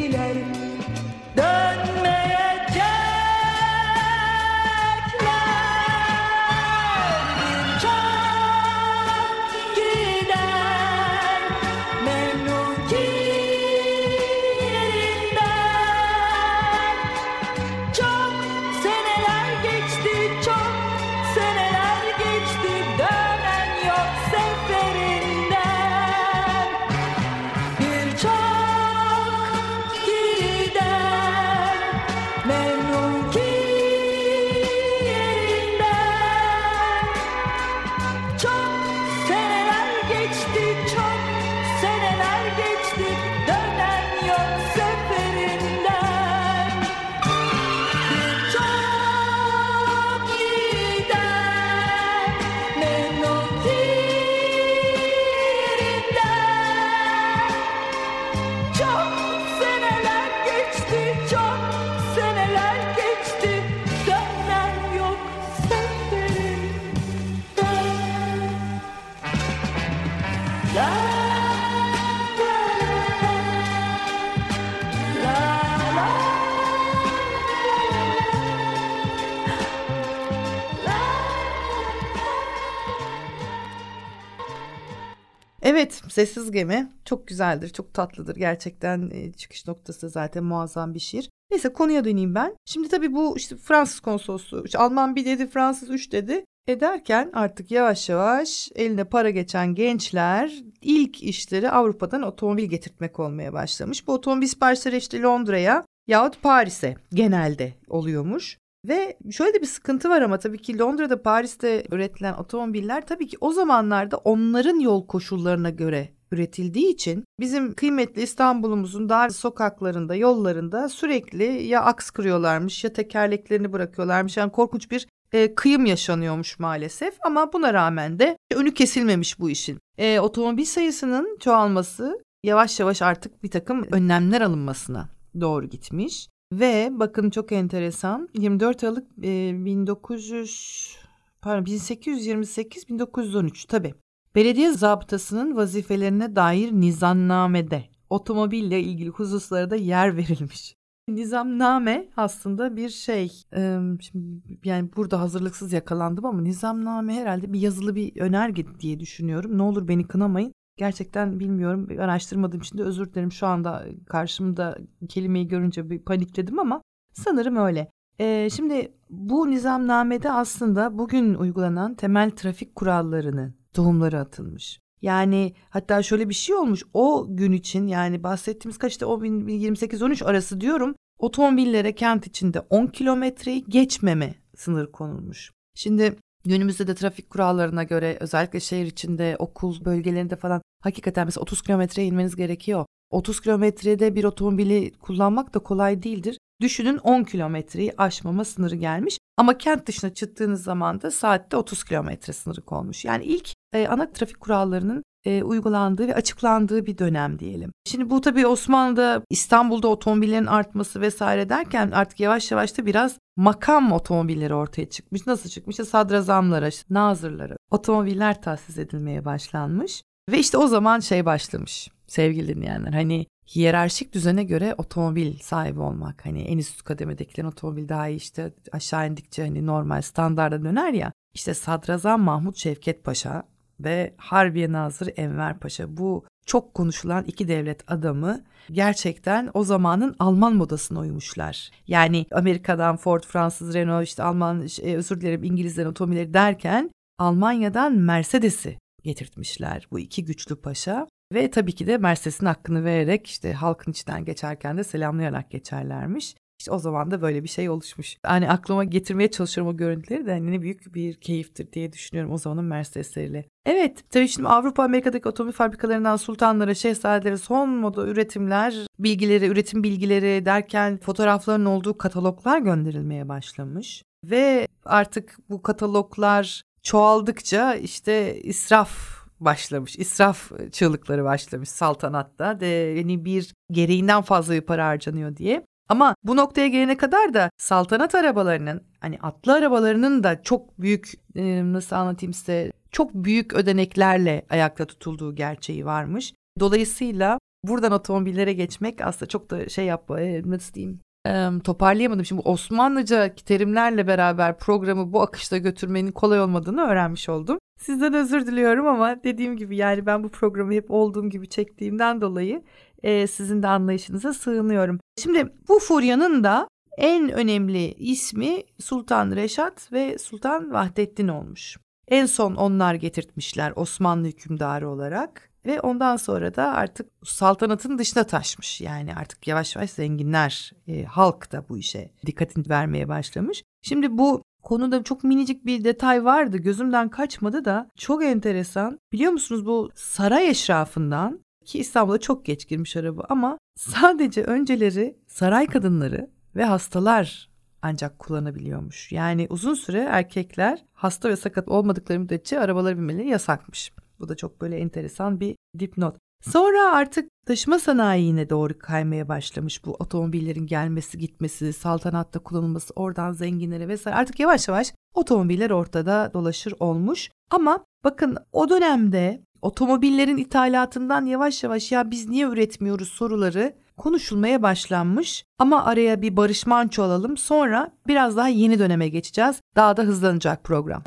Sessiz 86.13 86.52
Gemi 86.52 86.91
çok 87.06 87.28
güzeldir, 87.28 87.69
çok 87.69 87.93
tatlıdır. 87.93 88.36
Gerçekten 88.36 89.10
e, 89.13 89.34
çıkış 89.34 89.67
noktası 89.67 90.10
zaten 90.10 90.43
muazzam 90.43 90.93
bir 90.93 90.99
şiir. 90.99 91.30
Neyse 91.52 91.73
konuya 91.73 92.06
döneyim 92.06 92.36
ben. 92.36 92.56
Şimdi 92.65 92.88
tabii 92.88 93.13
bu 93.13 93.38
işte 93.38 93.58
Fransız 93.58 93.99
konsolosluğu, 93.99 94.65
işte 94.65 94.78
Alman 94.78 95.15
bir 95.15 95.26
dedi, 95.26 95.49
Fransız 95.49 95.89
üç 95.89 96.12
dedi. 96.12 96.45
Ederken 96.67 97.32
artık 97.34 97.71
yavaş 97.71 98.10
yavaş 98.10 98.69
eline 98.76 99.04
para 99.04 99.30
geçen 99.30 99.76
gençler 99.76 100.63
ilk 100.82 101.23
işleri 101.23 101.69
Avrupa'dan 101.69 102.21
otomobil 102.21 102.65
getirtmek 102.65 103.19
olmaya 103.19 103.54
başlamış. 103.54 104.08
Bu 104.08 104.13
otomobil 104.13 104.47
siparişleri 104.47 104.97
işte 104.97 105.21
Londra'ya 105.21 105.86
yahut 106.08 106.41
Paris'e 106.41 106.95
genelde 107.13 107.73
oluyormuş. 107.88 108.58
Ve 108.88 109.17
şöyle 109.32 109.54
de 109.54 109.62
bir 109.62 109.65
sıkıntı 109.65 110.10
var 110.10 110.22
ama 110.22 110.39
tabii 110.39 110.58
ki 110.58 110.80
Londra'da 110.80 111.22
Paris'te 111.22 111.84
üretilen 111.91 112.34
otomobiller 112.34 113.08
tabii 113.08 113.28
ki 113.28 113.38
o 113.41 113.54
zamanlarda 113.54 114.17
onların 114.17 114.80
yol 114.80 115.08
koşullarına 115.08 115.69
göre 115.69 116.10
üretildiği 116.32 116.93
için 116.93 117.26
bizim 117.39 117.74
kıymetli 117.74 118.22
İstanbul'umuzun 118.22 119.10
dar 119.10 119.30
sokaklarında, 119.30 120.15
yollarında 120.15 120.89
sürekli 120.89 121.63
ya 121.63 121.82
aks 121.84 122.10
kırıyorlarmış 122.10 122.84
ya 122.84 122.93
tekerleklerini 122.93 123.74
bırakıyorlarmış. 123.74 124.38
Yani 124.38 124.52
korkunç 124.52 124.91
bir 124.91 125.08
e, 125.34 125.56
kıyım 125.56 125.86
yaşanıyormuş 125.86 126.60
maalesef 126.60 127.13
ama 127.26 127.54
buna 127.54 127.74
rağmen 127.74 128.19
de 128.19 128.38
önü 128.56 128.74
kesilmemiş 128.74 129.39
bu 129.39 129.50
işin. 129.50 129.80
E, 129.98 130.19
otomobil 130.19 130.65
sayısının 130.65 131.38
çoğalması 131.39 132.24
yavaş 132.43 132.80
yavaş 132.80 133.02
artık 133.02 133.43
bir 133.43 133.52
takım 133.52 133.84
önlemler 133.91 134.41
alınmasına 134.41 135.10
doğru 135.41 135.65
gitmiş. 135.65 136.30
Ve 136.60 136.89
bakın 136.92 137.30
çok 137.30 137.52
enteresan 137.52 138.30
24 138.34 138.84
Aralık 138.84 139.08
e, 139.24 139.66
1900 139.66 140.98
pardon 141.42 141.66
1828 141.66 142.89
1913 142.89 143.66
tabi. 143.66 143.94
Belediye 144.36 144.72
zabıtasının 144.72 145.56
vazifelerine 145.56 146.36
dair 146.36 146.72
nizamnamede 146.72 147.84
otomobille 148.10 148.82
ilgili 148.82 149.10
hususlara 149.10 149.76
yer 149.76 150.18
verilmiş. 150.18 150.76
Nizamname 151.08 152.10
aslında 152.18 152.76
bir 152.76 152.89
şey 152.89 153.32
e, 153.56 153.80
şimdi 154.02 154.42
yani 154.63 154.89
burada 154.96 155.20
hazırlıksız 155.20 155.74
yakalandım 155.74 156.26
ama 156.26 156.42
nizamname 156.42 157.13
herhalde 157.13 157.54
bir 157.54 157.60
yazılı 157.60 157.96
bir 157.96 158.22
önerge 158.22 158.66
diye 158.80 159.00
düşünüyorum. 159.00 159.58
Ne 159.58 159.62
olur 159.62 159.88
beni 159.88 160.08
kınamayın. 160.08 160.54
Gerçekten 160.78 161.40
bilmiyorum 161.40 161.88
araştırmadığım 162.00 162.60
için 162.60 162.78
de 162.78 162.84
özür 162.84 163.14
dilerim 163.14 163.32
şu 163.32 163.48
anda 163.48 163.86
karşımda 164.06 164.78
kelimeyi 165.10 165.48
görünce 165.48 165.90
bir 165.90 166.00
panikledim 166.00 166.60
ama 166.60 166.82
sanırım 167.14 167.56
öyle. 167.56 167.90
Ee, 168.20 168.50
şimdi 168.56 168.94
bu 169.10 169.52
nizamnamede 169.52 170.32
aslında 170.32 170.98
bugün 170.98 171.34
uygulanan 171.34 171.96
temel 171.96 172.32
trafik 172.32 172.76
kurallarının 172.76 173.56
tohumları 173.74 174.20
atılmış. 174.20 174.80
Yani 175.02 175.54
hatta 175.70 176.04
şöyle 176.04 176.30
bir 176.30 176.34
şey 176.34 176.56
olmuş 176.56 176.84
o 176.94 177.28
gün 177.30 177.52
için 177.52 177.88
yani 177.88 178.24
bahsettiğimiz 178.24 178.78
kaçta 178.78 179.06
o 179.06 179.22
28-13 179.22 180.26
arası 180.26 180.62
diyorum 180.62 180.96
otomobillere 181.20 181.96
kent 181.96 182.28
içinde 182.28 182.60
10 182.60 182.88
kilometreyi 182.88 183.66
geçmeme 183.66 184.36
sınır 184.56 184.92
konulmuş. 184.92 185.52
Şimdi 185.76 186.16
Günümüzde 186.45 186.88
de 186.88 186.95
trafik 186.95 187.29
kurallarına 187.29 187.84
göre 187.84 188.17
özellikle 188.19 188.60
şehir 188.60 188.86
içinde 188.86 189.36
okul 189.39 189.86
bölgelerinde 189.86 190.36
falan 190.36 190.62
hakikaten 190.82 191.25
mesela 191.25 191.41
30 191.41 191.62
kilometreye 191.62 192.08
inmeniz 192.08 192.36
gerekiyor. 192.36 192.86
30 193.10 193.41
kilometrede 193.41 194.15
bir 194.15 194.23
otomobili 194.23 194.91
kullanmak 194.91 195.53
da 195.53 195.60
kolay 195.60 196.03
değildir. 196.03 196.38
Düşünün 196.62 196.97
10 196.97 197.23
kilometreyi 197.23 197.93
aşmama 197.97 198.45
sınırı 198.45 198.75
gelmiş 198.75 199.17
ama 199.38 199.58
kent 199.58 199.88
dışına 199.88 200.13
çıktığınız 200.13 200.63
zaman 200.63 201.01
da 201.01 201.12
saatte 201.12 201.58
30 201.58 201.84
kilometre 201.84 202.34
sınırı 202.34 202.62
konmuş. 202.62 203.06
Yani 203.06 203.23
ilk 203.23 203.53
e, 203.73 203.88
ana 203.88 204.12
trafik 204.12 204.39
kurallarının 204.39 205.03
e, 205.26 205.44
uygulandığı 205.44 206.08
ve 206.08 206.16
açıklandığı 206.16 206.86
bir 206.86 206.98
dönem 206.98 207.40
diyelim. 207.40 207.72
Şimdi 207.86 208.10
bu 208.10 208.22
tabii 208.22 208.48
Osmanlı'da 208.48 209.22
İstanbul'da 209.30 209.88
otomobillerin 209.88 210.46
artması 210.46 211.02
vesaire 211.02 211.50
derken 211.50 211.92
artık 211.92 212.20
yavaş 212.20 212.52
yavaş 212.52 212.78
da 212.78 212.86
biraz 212.86 213.18
makam 213.36 213.92
otomobilleri 213.92 214.54
ortaya 214.54 214.90
çıkmış. 214.90 215.28
Nasıl 215.28 215.50
çıkmış? 215.50 215.74
İşte 215.74 215.86
sadrazamlara, 215.86 216.70
nazırlara 216.90 217.56
otomobiller 217.72 218.42
tahsis 218.42 218.78
edilmeye 218.78 219.26
başlanmış. 219.26 220.04
Ve 220.32 220.40
işte 220.40 220.58
o 220.58 220.68
zaman 220.68 221.00
şey 221.00 221.26
başlamış 221.26 221.90
sevgili 222.08 222.56
dinleyenler 222.56 222.94
hani 222.94 223.26
hiyerarşik 223.56 224.14
düzene 224.14 224.44
göre 224.44 224.76
otomobil 224.78 225.40
sahibi 225.40 225.80
olmak. 225.80 226.26
Hani 226.26 226.42
en 226.42 226.58
üst 226.58 226.84
kademedekilerin 226.84 227.48
otomobil 227.48 227.90
daha 227.90 228.08
iyi 228.08 228.18
işte 228.18 228.54
aşağı 228.72 229.08
indikçe 229.08 229.42
hani 229.42 229.66
normal 229.66 230.02
standarda 230.02 230.64
döner 230.64 230.94
ya. 230.94 231.12
İşte 231.34 231.54
Sadrazam 231.54 232.22
Mahmut 232.22 232.58
Şevket 232.58 233.04
Paşa 233.04 233.44
ve 233.80 234.14
Harbiye 234.18 234.72
Nazırı 234.72 235.10
Enver 235.10 235.60
Paşa 235.60 235.98
bu 235.98 236.26
çok 236.46 236.74
konuşulan 236.74 237.24
iki 237.24 237.48
devlet 237.48 237.92
adamı 237.92 238.44
gerçekten 238.72 239.50
o 239.54 239.64
zamanın 239.64 240.16
Alman 240.20 240.56
modasına 240.56 241.00
uymuşlar. 241.00 241.70
Yani 241.88 242.26
Amerika'dan 242.32 242.98
Ford, 242.98 243.24
Fransız 243.24 243.74
Renault, 243.74 244.08
işte 244.08 244.24
Alman, 244.24 244.66
şey, 244.66 244.96
özür 244.96 245.22
dilerim 245.22 245.44
İngilizlerin 245.44 245.90
otomobilleri 245.90 246.34
derken 246.34 246.92
Almanya'dan 247.18 247.94
Mercedes'i 247.94 248.78
getirtmişler 249.04 249.88
bu 249.92 250.00
iki 250.00 250.26
güçlü 250.26 250.56
paşa. 250.56 251.08
Ve 251.34 251.52
tabii 251.52 251.76
ki 251.76 251.88
de 251.88 251.98
Mercedes'in 251.98 252.46
hakkını 252.46 252.86
vererek 252.86 253.28
işte 253.28 253.54
halkın 253.54 253.92
içinden 253.92 254.26
geçerken 254.26 254.78
de 254.78 254.84
selamlayarak 254.84 255.52
geçerlermiş. 255.52 256.36
İşte 256.60 256.72
o 256.72 256.80
zaman 256.80 257.12
da 257.12 257.22
böyle 257.22 257.44
bir 257.44 257.48
şey 257.48 257.70
oluşmuş. 257.70 258.18
Hani 258.24 258.50
aklıma 258.50 258.84
getirmeye 258.84 259.32
çalışıyorum 259.32 259.74
o 259.74 259.78
görüntüleri 259.78 260.26
de 260.26 260.32
hani 260.32 260.52
ne 260.52 260.62
büyük 260.62 260.96
bir 260.96 261.13
keyiftir 261.13 261.72
diye 261.72 261.94
düşünüyorum 261.94 262.32
o 262.32 262.38
zamanın 262.38 262.66
Mercedesleriyle. 262.66 263.46
Evet 263.66 264.04
tabii 264.10 264.28
şimdi 264.28 264.48
Avrupa 264.48 264.84
Amerika'daki 264.84 265.30
otomobil 265.30 265.54
fabrikalarından 265.54 266.16
sultanlara, 266.16 266.74
şehzadelere 266.74 267.38
son 267.38 267.70
moda 267.70 268.08
üretimler, 268.08 268.88
bilgileri, 269.00 269.48
üretim 269.48 269.84
bilgileri 269.84 270.46
derken 270.46 270.98
fotoğrafların 270.98 271.66
olduğu 271.66 271.98
kataloglar 271.98 272.60
gönderilmeye 272.60 273.30
başlamış. 273.30 274.04
Ve 274.26 274.68
artık 274.86 275.38
bu 275.50 275.62
kataloglar 275.62 276.62
çoğaldıkça 276.84 277.76
işte 277.76 278.42
israf 278.42 279.24
başlamış. 279.39 279.96
İsraf 279.96 280.52
çığlıkları 280.72 281.24
başlamış 281.24 281.70
saltanatta. 281.70 282.60
De, 282.60 282.66
yani 282.66 283.26
bir 283.26 283.54
gereğinden 283.72 284.22
fazla 284.22 284.54
bir 284.54 284.62
para 284.62 284.88
harcanıyor 284.88 285.38
diye. 285.38 285.66
Ama 285.89 286.15
bu 286.24 286.36
noktaya 286.36 286.67
gelene 286.67 286.98
kadar 286.98 287.34
da 287.34 287.50
saltanat 287.58 288.15
arabalarının 288.15 288.84
hani 289.00 289.19
atlı 289.22 289.54
arabalarının 289.54 290.24
da 290.24 290.41
çok 290.41 290.82
büyük 290.82 291.13
e, 291.36 291.74
nasıl 291.74 291.96
anlatayım 291.96 292.34
size 292.34 292.72
çok 292.91 293.13
büyük 293.13 293.54
ödeneklerle 293.54 294.46
ayakta 294.50 294.86
tutulduğu 294.86 295.36
gerçeği 295.36 295.86
varmış. 295.86 296.34
Dolayısıyla 296.60 297.39
buradan 297.63 297.91
otomobillere 297.91 298.54
geçmek 298.54 299.02
aslında 299.02 299.30
çok 299.30 299.50
da 299.52 299.69
şey 299.69 299.86
yap 299.86 300.12
e, 300.12 300.41
nasıl 300.46 300.74
diyeyim 300.74 301.00
e, 301.28 301.50
toparlayamadım. 301.63 302.26
Şimdi 302.26 302.41
Osmanlıca 302.46 303.36
terimlerle 303.36 304.08
beraber 304.08 304.58
programı 304.58 305.13
bu 305.13 305.22
akışta 305.22 305.58
götürmenin 305.58 306.12
kolay 306.12 306.41
olmadığını 306.41 306.82
öğrenmiş 306.82 307.30
oldum. 307.30 307.58
Sizden 307.80 308.13
özür 308.13 308.48
diliyorum 308.48 308.88
ama 308.88 309.24
dediğim 309.24 309.58
gibi 309.58 309.78
yani 309.78 310.06
ben 310.06 310.24
bu 310.24 310.30
programı 310.30 310.74
hep 310.74 310.91
olduğum 310.91 311.30
gibi 311.30 311.50
çektiğimden 311.50 312.22
dolayı 312.22 312.63
e, 313.04 313.28
sizin 313.28 313.63
de 313.63 313.68
anlayışınıza 313.68 314.34
sığınıyorum. 314.34 315.00
Şimdi 315.18 315.54
bu 315.68 315.80
furyanın 315.80 316.44
da 316.44 316.68
en 316.98 317.30
önemli 317.30 317.94
ismi 317.94 318.63
Sultan 318.80 319.32
Reşat 319.32 319.92
ve 319.92 320.18
Sultan 320.18 320.74
Vahdettin 320.74 321.28
olmuş. 321.28 321.78
En 322.08 322.26
son 322.26 322.56
onlar 322.56 322.94
getirtmişler 322.94 323.74
Osmanlı 323.76 324.28
hükümdarı 324.28 324.89
olarak 324.89 325.50
ve 325.66 325.82
ondan 325.82 326.16
sonra 326.16 326.56
da 326.56 326.74
artık 326.74 327.10
saltanatın 327.24 327.98
dışına 327.98 328.24
taşmış. 328.24 328.82
Yani 328.82 329.16
artık 329.16 329.48
yavaş 329.48 329.76
yavaş 329.76 329.89
zenginler, 329.89 330.72
e, 330.88 331.04
halk 331.04 331.52
da 331.52 331.70
bu 331.70 331.78
işe 331.78 332.12
dikkatini 332.26 332.70
vermeye 332.70 333.08
başlamış. 333.08 333.63
Şimdi 333.82 334.18
bu 334.18 334.44
konuda 334.63 335.04
çok 335.04 335.24
minicik 335.24 335.66
bir 335.66 335.84
detay 335.84 336.26
vardı 336.26 336.58
gözümden 336.58 337.10
kaçmadı 337.10 337.66
da 337.66 337.89
çok 337.98 338.24
enteresan. 338.24 339.00
Biliyor 339.12 339.32
musunuz 339.32 339.66
bu 339.66 339.92
saray 339.96 340.50
eşrafından 340.50 341.39
ki 341.65 341.80
İstanbul'a 341.80 342.17
çok 342.17 342.45
geç 342.45 342.67
girmiş 342.67 342.95
araba 342.97 343.26
ama 343.30 343.58
sadece 343.80 344.43
önceleri 344.43 345.17
saray 345.28 345.67
kadınları 345.67 346.30
ve 346.56 346.63
hastalar 346.63 347.49
ancak 347.82 348.19
kullanabiliyormuş. 348.19 349.12
Yani 349.12 349.47
uzun 349.49 349.73
süre 349.73 349.99
erkekler 349.99 350.86
hasta 350.93 351.30
ve 351.30 351.36
sakat 351.36 351.67
olmadıkları 351.67 352.19
müddetçe 352.19 352.60
arabalara 352.60 352.97
binmeleri 352.97 353.28
yasakmış. 353.28 353.91
Bu 354.19 354.30
da 354.30 354.36
çok 354.36 354.62
böyle 354.62 354.78
enteresan 354.78 355.39
bir 355.39 355.56
dipnot. 355.80 356.15
Sonra 356.41 356.91
artık 356.91 357.30
taşıma 357.45 357.80
sanayine 357.80 358.49
doğru 358.49 358.80
kaymaya 358.80 359.28
başlamış 359.28 359.86
bu 359.86 359.93
otomobillerin 359.93 360.67
gelmesi, 360.67 361.17
gitmesi, 361.17 361.73
saltanatta 361.73 362.39
kullanılması, 362.39 362.93
oradan 362.95 363.32
zenginlere 363.32 363.88
vesaire. 363.88 364.17
Artık 364.17 364.39
yavaş 364.39 364.67
yavaş 364.67 364.93
otomobiller 365.13 365.69
ortada 365.69 366.32
dolaşır 366.34 366.73
olmuş. 366.80 367.30
Ama 367.52 367.86
bakın 368.04 368.38
o 368.52 368.69
dönemde 368.69 369.43
otomobillerin 369.63 370.38
ithalatından 370.38 371.26
yavaş 371.26 371.63
yavaş 371.63 371.91
ya 371.91 372.12
biz 372.12 372.30
niye 372.30 372.45
üretmiyoruz 372.45 373.08
soruları 373.08 373.73
konuşulmaya 373.97 374.63
başlanmış. 374.63 375.45
Ama 375.60 375.86
araya 375.86 376.21
bir 376.21 376.38
Barış 376.38 376.65
Manço 376.65 377.04
alalım 377.04 377.38
sonra 377.38 377.91
biraz 378.08 378.38
daha 378.38 378.47
yeni 378.47 378.80
döneme 378.80 379.10
geçeceğiz. 379.10 379.62
Daha 379.76 379.97
da 379.97 380.04
hızlanacak 380.04 380.63
program. 380.63 381.04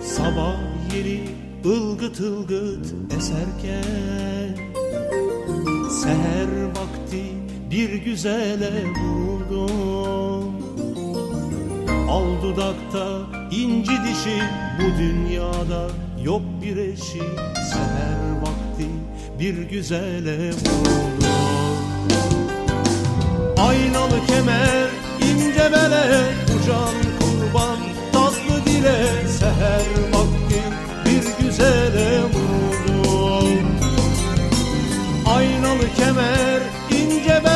Sabah 0.00 0.56
yeri 0.94 1.20
ılgıt 1.64 2.20
ılgıt 2.20 2.94
eserken 3.16 4.05
bir 7.86 7.94
güzele 7.94 8.70
vurdum. 9.00 10.54
Al 12.10 12.42
dudakta 12.42 13.06
inci 13.50 13.90
dişi 13.90 14.42
bu 14.78 14.98
dünyada 14.98 15.88
yok 16.24 16.42
bir 16.62 16.76
eşi. 16.76 17.22
Seher 17.70 18.40
vakti 18.42 18.88
bir 19.40 19.54
güzele 19.70 20.50
vurdum. 20.50 21.26
Aynalı 23.58 24.26
kemer 24.26 24.88
ince 25.20 25.72
bele 25.72 26.24
ucan 26.56 26.94
kurban 27.20 27.78
tatlı 28.12 28.66
dile. 28.66 29.28
Seher 29.28 29.86
vakti 30.12 30.62
bir 31.04 31.44
güzele 31.44 32.20
vurdum. 32.22 33.66
Aynalı 35.26 35.94
kemer 35.96 36.55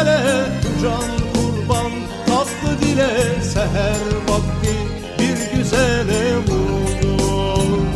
bele 0.01 0.47
can 0.83 1.11
kurban 1.35 1.93
tatlı 2.27 2.81
dile 2.81 3.43
seher 3.43 4.07
vakti 4.29 4.75
bir 5.19 5.59
güzele 5.59 6.37
vurdum 6.37 7.89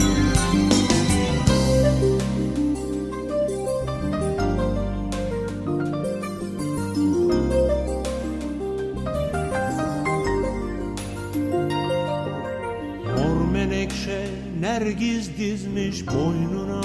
Mor 13.16 13.52
menekşe 13.52 14.26
nergiz 14.60 15.38
dizmiş 15.38 16.06
boynuna. 16.06 16.82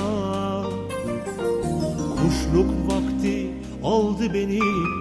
Kuşluk 2.16 2.88
aldı 3.84 4.34
beni 4.34 4.60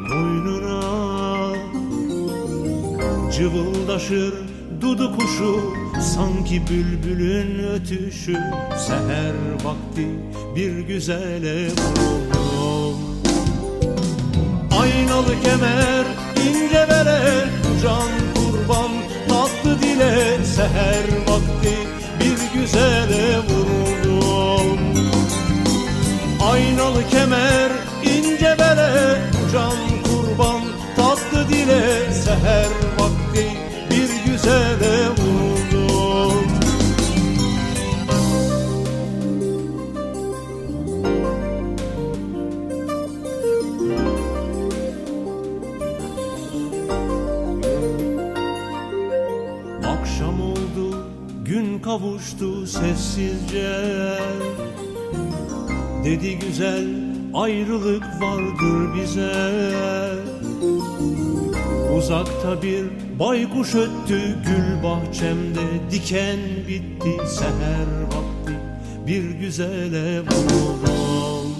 koynuna 0.09 0.79
Cıvıldaşır 3.33 4.35
dudu 4.81 5.17
kuşu 5.17 5.61
sanki 6.15 6.63
bülbülün 6.69 7.59
ötüşü. 7.59 8.37
Seher 8.87 9.35
vakti 9.65 10.09
bir 10.57 10.79
güzele 10.79 11.67
vurdum 11.67 12.99
Aynalı 14.81 15.41
kemer 15.43 16.05
ince 16.49 16.87
bere 16.91 17.45
can 17.83 18.09
kurban 18.35 18.91
tatlı 19.29 19.83
dile. 19.83 20.45
Seher 20.45 21.05
vakti 21.29 21.75
bir 22.21 22.61
güzele 22.61 23.39
vurdum 23.39 24.79
Aynalı 26.51 27.09
kemer 27.11 27.58
kavuştu 51.99 52.67
sessizce. 52.67 53.73
Dedi 56.05 56.39
güzel 56.39 56.87
ayrılık 57.35 58.05
vardır 58.21 58.95
bize. 58.95 59.33
Uzakta 61.97 62.63
bir 62.63 62.85
baykuş 63.19 63.75
öttü 63.75 64.43
gül 64.47 64.83
bahçemde. 64.83 65.61
Diken 65.91 66.39
bitti 66.69 67.29
seher 67.29 68.03
vakti. 68.05 68.59
Bir 69.07 69.31
güzele 69.31 70.21
vurdum 70.21 71.53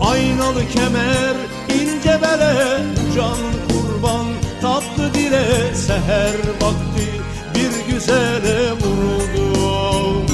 Aynalı 0.00 0.68
kemer 0.74 1.36
ince 1.74 2.18
bele 2.22 2.80
can 3.16 3.38
kurban 3.68 4.26
Tatlı 4.62 5.14
dile 5.14 5.74
seher 5.74 6.36
vakti 6.60 6.89
bir 8.00 8.06
güzele 8.06 8.72
vurdum 8.72 10.26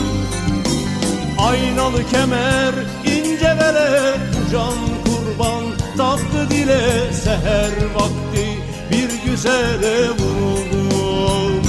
Aynalı 1.38 2.06
kemer 2.10 2.74
ince 3.04 3.56
bele 3.60 4.14
can 4.52 4.78
kurban 5.04 5.64
Tatlı 5.96 6.50
dile 6.50 7.12
seher 7.12 7.72
vakti 7.94 8.46
bir 8.90 9.30
güzele 9.30 10.10
vurdum 10.10 11.62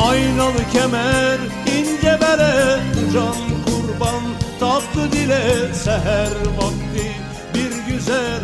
Aynalı 0.00 0.70
kemer 0.72 1.38
ince 1.78 2.18
can 3.12 3.36
kurban 3.64 4.22
Tatlı 4.60 5.12
dile 5.12 5.74
seher 5.74 6.32
vakti 6.58 7.12
Bir 7.54 7.92
güzele 7.92 8.37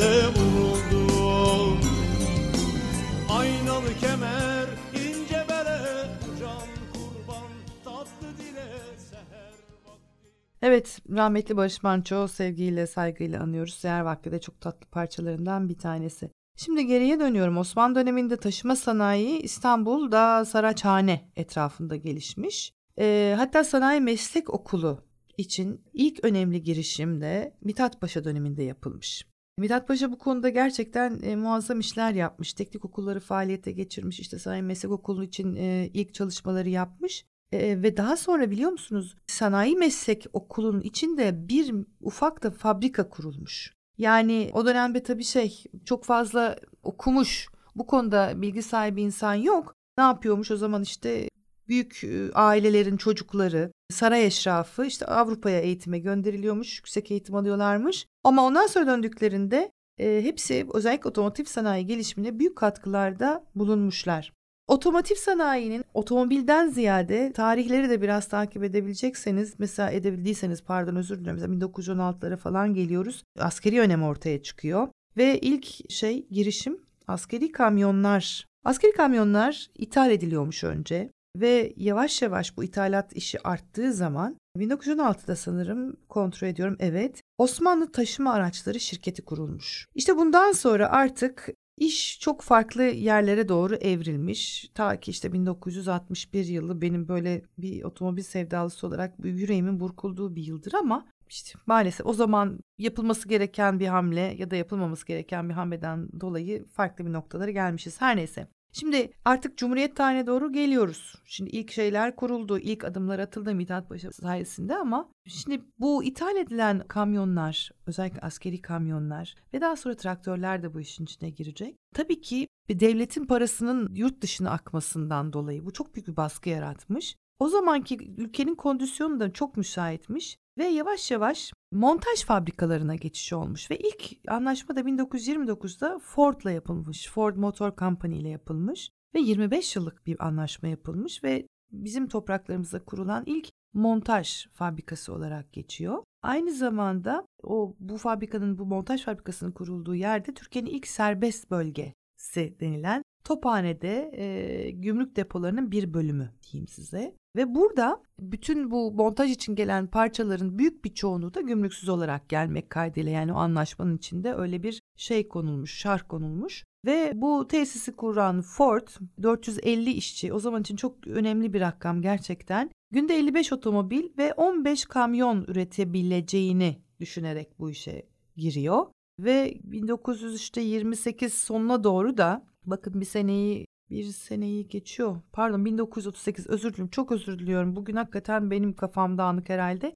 Evet 10.66 11.00
rahmetli 11.11 11.57
Barış 11.57 11.83
Manço 11.83 12.29
sevgiyle 12.29 12.87
saygıyla 12.87 13.42
anıyoruz. 13.42 13.74
Seher 13.74 14.00
Vakti 14.00 14.33
de 14.33 14.40
çok 14.40 14.61
tatlı 14.61 14.87
parçalarından 14.87 15.68
bir 15.68 15.79
tanesi. 15.79 16.31
Şimdi 16.57 16.87
geriye 16.87 17.20
dönüyorum. 17.20 17.57
Osmanlı 17.57 17.94
döneminde 17.94 18.37
taşıma 18.37 18.77
sanayi 18.77 19.38
İstanbul'da 19.38 20.44
Saraçhane 20.44 21.31
etrafında 21.37 21.96
gelişmiş. 21.96 22.72
Ee, 22.98 23.35
hatta 23.38 23.64
Sanayi 23.64 24.00
Meslek 24.00 24.55
Okulu 24.55 25.05
için 25.38 25.85
ilk 25.92 26.24
önemli 26.24 26.62
girişim 26.62 27.20
de 27.20 27.57
Mithat 27.61 28.00
Paşa 28.00 28.24
döneminde 28.24 28.62
yapılmış. 28.62 29.27
Mithat 29.59 29.88
Paşa 29.88 30.12
bu 30.12 30.18
konuda 30.18 30.48
gerçekten 30.48 31.20
e, 31.22 31.37
muazzam 31.37 31.81
işler 31.81 32.12
yapmış. 32.12 32.53
Teknik 32.55 32.85
okulları 32.85 33.20
faaliyete 33.20 33.72
geçirmiş. 33.72 34.20
İşte 34.20 34.38
Sanayi 34.38 34.62
Meslek 34.62 34.92
Okulu 34.92 35.24
için 35.24 35.55
e, 35.55 35.90
ilk 35.94 36.14
çalışmaları 36.14 36.68
yapmış. 36.68 37.24
E, 37.52 37.83
ve 37.83 37.96
daha 37.96 38.16
sonra 38.16 38.50
biliyor 38.50 38.70
musunuz 38.70 39.16
sanayi 39.26 39.76
meslek 39.76 40.26
okulunun 40.33 40.80
içinde 40.80 41.48
bir 41.48 41.74
ufak 42.00 42.42
da 42.42 42.50
fabrika 42.50 43.09
kurulmuş. 43.09 43.74
Yani 43.98 44.50
o 44.52 44.66
dönemde 44.66 45.02
tabii 45.02 45.24
şey 45.24 45.64
çok 45.85 46.04
fazla 46.04 46.57
okumuş 46.83 47.48
bu 47.74 47.87
konuda 47.87 48.33
bilgi 48.42 48.62
sahibi 48.62 49.02
insan 49.02 49.35
yok. 49.35 49.74
Ne 49.98 50.04
yapıyormuş 50.04 50.50
o 50.50 50.57
zaman 50.57 50.83
işte 50.83 51.28
büyük 51.68 52.00
ailelerin 52.35 52.96
çocukları, 52.96 53.72
saray 53.90 54.26
eşrafı 54.26 54.87
işte 54.87 55.07
Avrupa'ya 55.07 55.61
eğitime 55.61 55.98
gönderiliyormuş, 55.98 56.76
yüksek 56.78 57.11
eğitim 57.11 57.35
alıyorlarmış. 57.35 58.07
Ama 58.24 58.44
ondan 58.44 58.66
sonra 58.66 58.87
döndüklerinde 58.87 59.72
e, 59.98 60.20
hepsi 60.24 60.66
özellikle 60.74 61.09
otomotiv 61.09 61.44
sanayi 61.44 61.87
gelişimine 61.87 62.38
büyük 62.38 62.57
katkılarda 62.57 63.44
bulunmuşlar. 63.54 64.33
Otomotiv 64.68 65.14
sanayinin 65.14 65.85
otomobilden 65.94 66.68
ziyade 66.68 67.33
tarihleri 67.33 67.90
de 67.90 68.03
biraz 68.03 68.29
takip 68.29 68.64
edebilecekseniz 68.64 69.55
mesela 69.59 69.90
edebildiyseniz 69.90 70.62
pardon 70.62 70.96
özür 70.96 71.20
dilerim 71.20 71.35
mesela 71.35 71.55
1916'lara 71.55 72.37
falan 72.37 72.74
geliyoruz. 72.74 73.24
Askeri 73.38 73.81
önem 73.81 74.03
ortaya 74.03 74.42
çıkıyor 74.42 74.88
ve 75.16 75.38
ilk 75.38 75.90
şey 75.90 76.29
girişim 76.29 76.81
askeri 77.07 77.53
kamyonlar. 77.53 78.46
Askeri 78.64 78.92
kamyonlar 78.92 79.66
ithal 79.74 80.11
ediliyormuş 80.11 80.64
önce 80.64 81.11
ve 81.37 81.72
yavaş 81.77 82.22
yavaş 82.22 82.57
bu 82.57 82.64
ithalat 82.64 83.16
işi 83.16 83.48
arttığı 83.48 83.92
zaman 83.92 84.37
1916'da 84.59 85.37
sanırım 85.37 85.96
kontrol 86.09 86.48
ediyorum 86.48 86.77
evet 86.81 87.20
Osmanlı 87.38 87.92
Taşıma 87.92 88.33
Araçları 88.33 88.81
şirketi 88.81 89.25
kurulmuş. 89.25 89.87
İşte 89.94 90.17
bundan 90.17 90.52
sonra 90.52 90.90
artık 90.90 91.48
İş 91.79 92.20
çok 92.20 92.42
farklı 92.42 92.83
yerlere 92.83 93.48
doğru 93.48 93.75
evrilmiş. 93.75 94.70
Ta 94.75 95.00
ki 95.00 95.10
işte 95.10 95.33
1961 95.33 96.44
yılı 96.44 96.81
benim 96.81 97.08
böyle 97.08 97.42
bir 97.58 97.85
otomobil 97.85 98.22
sevdalısı 98.22 98.87
olarak 98.87 99.14
yüreğimin 99.25 99.81
burkulduğu 99.81 100.37
bir 100.37 100.42
yıldır 100.42 100.75
ama 100.75 101.06
işte 101.29 101.58
maalesef 101.66 102.06
o 102.06 102.12
zaman 102.12 102.60
yapılması 102.79 103.29
gereken 103.29 103.81
bir 103.81 103.87
hamle 103.87 104.20
ya 104.38 104.50
da 104.50 104.56
yapılmaması 104.56 105.06
gereken 105.06 105.48
bir 105.48 105.54
hamleden 105.54 106.08
dolayı 106.20 106.64
farklı 106.68 107.06
bir 107.06 107.12
noktalara 107.12 107.50
gelmişiz. 107.50 108.00
Her 108.00 108.16
neyse. 108.16 108.48
Şimdi 108.77 109.12
artık 109.25 109.58
Cumhuriyet 109.58 109.96
tarihine 109.96 110.27
doğru 110.27 110.52
geliyoruz. 110.52 111.14
Şimdi 111.25 111.50
ilk 111.50 111.70
şeyler 111.70 112.16
kuruldu, 112.16 112.58
ilk 112.58 112.85
adımlar 112.85 113.18
atıldı 113.18 113.54
Mithat 113.54 113.88
Paşa 113.88 114.12
sayesinde 114.12 114.77
ama 114.77 115.08
şimdi 115.27 115.62
bu 115.79 116.04
ithal 116.04 116.37
edilen 116.37 116.85
kamyonlar, 116.88 117.70
özellikle 117.87 118.20
askeri 118.20 118.62
kamyonlar 118.62 119.35
ve 119.54 119.60
daha 119.60 119.77
sonra 119.77 119.96
traktörler 119.96 120.62
de 120.62 120.75
bu 120.75 120.81
işin 120.81 121.04
içine 121.04 121.31
girecek. 121.31 121.77
Tabii 121.94 122.20
ki 122.20 122.48
devletin 122.68 123.27
parasının 123.27 123.94
yurt 123.94 124.22
dışına 124.22 124.50
akmasından 124.50 125.33
dolayı 125.33 125.64
bu 125.64 125.72
çok 125.72 125.94
büyük 125.94 126.08
bir 126.08 126.16
baskı 126.16 126.48
yaratmış. 126.48 127.16
O 127.38 127.48
zamanki 127.48 128.14
ülkenin 128.16 128.54
kondisyonu 128.54 129.20
da 129.20 129.33
çok 129.33 129.56
müsaitmiş 129.56 130.38
ve 130.59 130.65
yavaş 130.65 131.11
yavaş 131.11 131.52
montaj 131.73 132.25
fabrikalarına 132.25 132.94
geçiş 132.94 133.33
olmuş 133.33 133.71
ve 133.71 133.79
ilk 133.79 134.29
anlaşma 134.29 134.77
da 134.77 134.81
1929'da 134.81 135.98
Ford'la 135.98 136.50
yapılmış. 136.50 137.09
Ford 137.09 137.37
Motor 137.37 137.77
Company 137.77 138.21
ile 138.21 138.29
yapılmış 138.29 138.90
ve 139.15 139.21
25 139.21 139.77
yıllık 139.77 140.07
bir 140.07 140.27
anlaşma 140.27 140.69
yapılmış 140.69 141.25
ve 141.25 141.46
bizim 141.71 142.09
topraklarımızda 142.09 142.85
kurulan 142.85 143.23
ilk 143.27 143.48
montaj 143.73 144.46
fabrikası 144.52 145.13
olarak 145.13 145.52
geçiyor. 145.52 146.02
Aynı 146.23 146.52
zamanda 146.52 147.27
o 147.42 147.77
bu 147.81 147.96
fabrikanın 147.96 148.59
bu 148.59 148.67
montaj 148.67 149.05
fabrikasının 149.05 149.52
kurulduğu 149.52 149.94
yerde 149.94 150.35
Türkiye'nin 150.35 150.71
ilk 150.71 150.87
serbest 150.87 151.50
bölgesi 151.50 152.57
denilen 152.61 153.02
Tophane'de 153.25 154.10
e, 154.14 154.70
gümrük 154.70 155.16
depolarının 155.16 155.70
bir 155.70 155.94
bölümü 155.94 156.31
diyeyim 156.42 156.68
size. 156.68 157.14
Ve 157.37 157.54
burada 157.54 158.02
bütün 158.18 158.70
bu 158.70 158.92
montaj 158.92 159.31
için 159.31 159.54
gelen 159.54 159.87
parçaların 159.87 160.58
büyük 160.58 160.85
bir 160.85 160.94
çoğunluğu 160.94 161.35
da 161.35 161.40
gümrüksüz 161.40 161.88
olarak 161.88 162.29
gelmek 162.29 162.70
kaydıyla 162.70 163.12
yani 163.12 163.33
o 163.33 163.37
anlaşmanın 163.37 163.96
içinde 163.96 164.35
öyle 164.35 164.62
bir 164.62 164.81
şey 164.96 165.29
konulmuş, 165.29 165.79
şarh 165.79 166.02
konulmuş. 166.08 166.64
Ve 166.87 167.12
bu 167.14 167.48
tesisi 167.48 167.92
kuran 167.92 168.42
Ford 168.42 168.88
450 169.22 169.90
işçi 169.90 170.33
o 170.33 170.38
zaman 170.38 170.60
için 170.60 170.77
çok 170.77 171.06
önemli 171.06 171.52
bir 171.52 171.60
rakam 171.60 172.02
gerçekten. 172.02 172.70
Günde 172.90 173.18
55 173.18 173.52
otomobil 173.52 174.08
ve 174.18 174.33
15 174.33 174.85
kamyon 174.85 175.44
üretebileceğini 175.48 176.79
düşünerek 177.00 177.58
bu 177.58 177.70
işe 177.70 178.06
giriyor. 178.37 178.87
Ve 179.20 179.54
1928 179.64 181.35
sonuna 181.35 181.85
doğru 181.85 182.16
da 182.16 182.46
bakın 182.67 183.00
bir 183.00 183.06
seneyi 183.06 183.67
bir 183.90 184.04
seneyi 184.04 184.69
geçiyor. 184.69 185.21
Pardon 185.33 185.65
1938 185.65 186.46
özür 186.46 186.73
dilerim 186.73 186.88
çok 186.88 187.12
özür 187.12 187.38
diliyorum. 187.38 187.77
Bugün 187.77 187.96
hakikaten 187.96 188.50
benim 188.50 188.73
kafam 188.73 189.19
dağınık 189.19 189.48
herhalde. 189.48 189.94